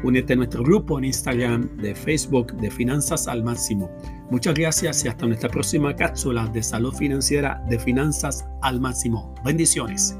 Únete 0.04 0.34
a 0.34 0.36
nuestro 0.36 0.62
grupo 0.62 0.98
en 0.98 1.06
Instagram, 1.06 1.76
de 1.78 1.94
Facebook, 1.94 2.52
de 2.54 2.70
Finanzas 2.70 3.26
al 3.26 3.42
Máximo. 3.42 3.90
Muchas 4.30 4.54
gracias 4.54 5.04
y 5.04 5.08
hasta 5.08 5.26
nuestra 5.26 5.48
próxima 5.48 5.96
cápsula 5.96 6.46
de 6.46 6.62
salud 6.62 6.94
financiera 6.94 7.64
de 7.68 7.80
Finanzas 7.80 8.46
al 8.62 8.80
Máximo. 8.80 9.34
Bendiciones. 9.44 10.16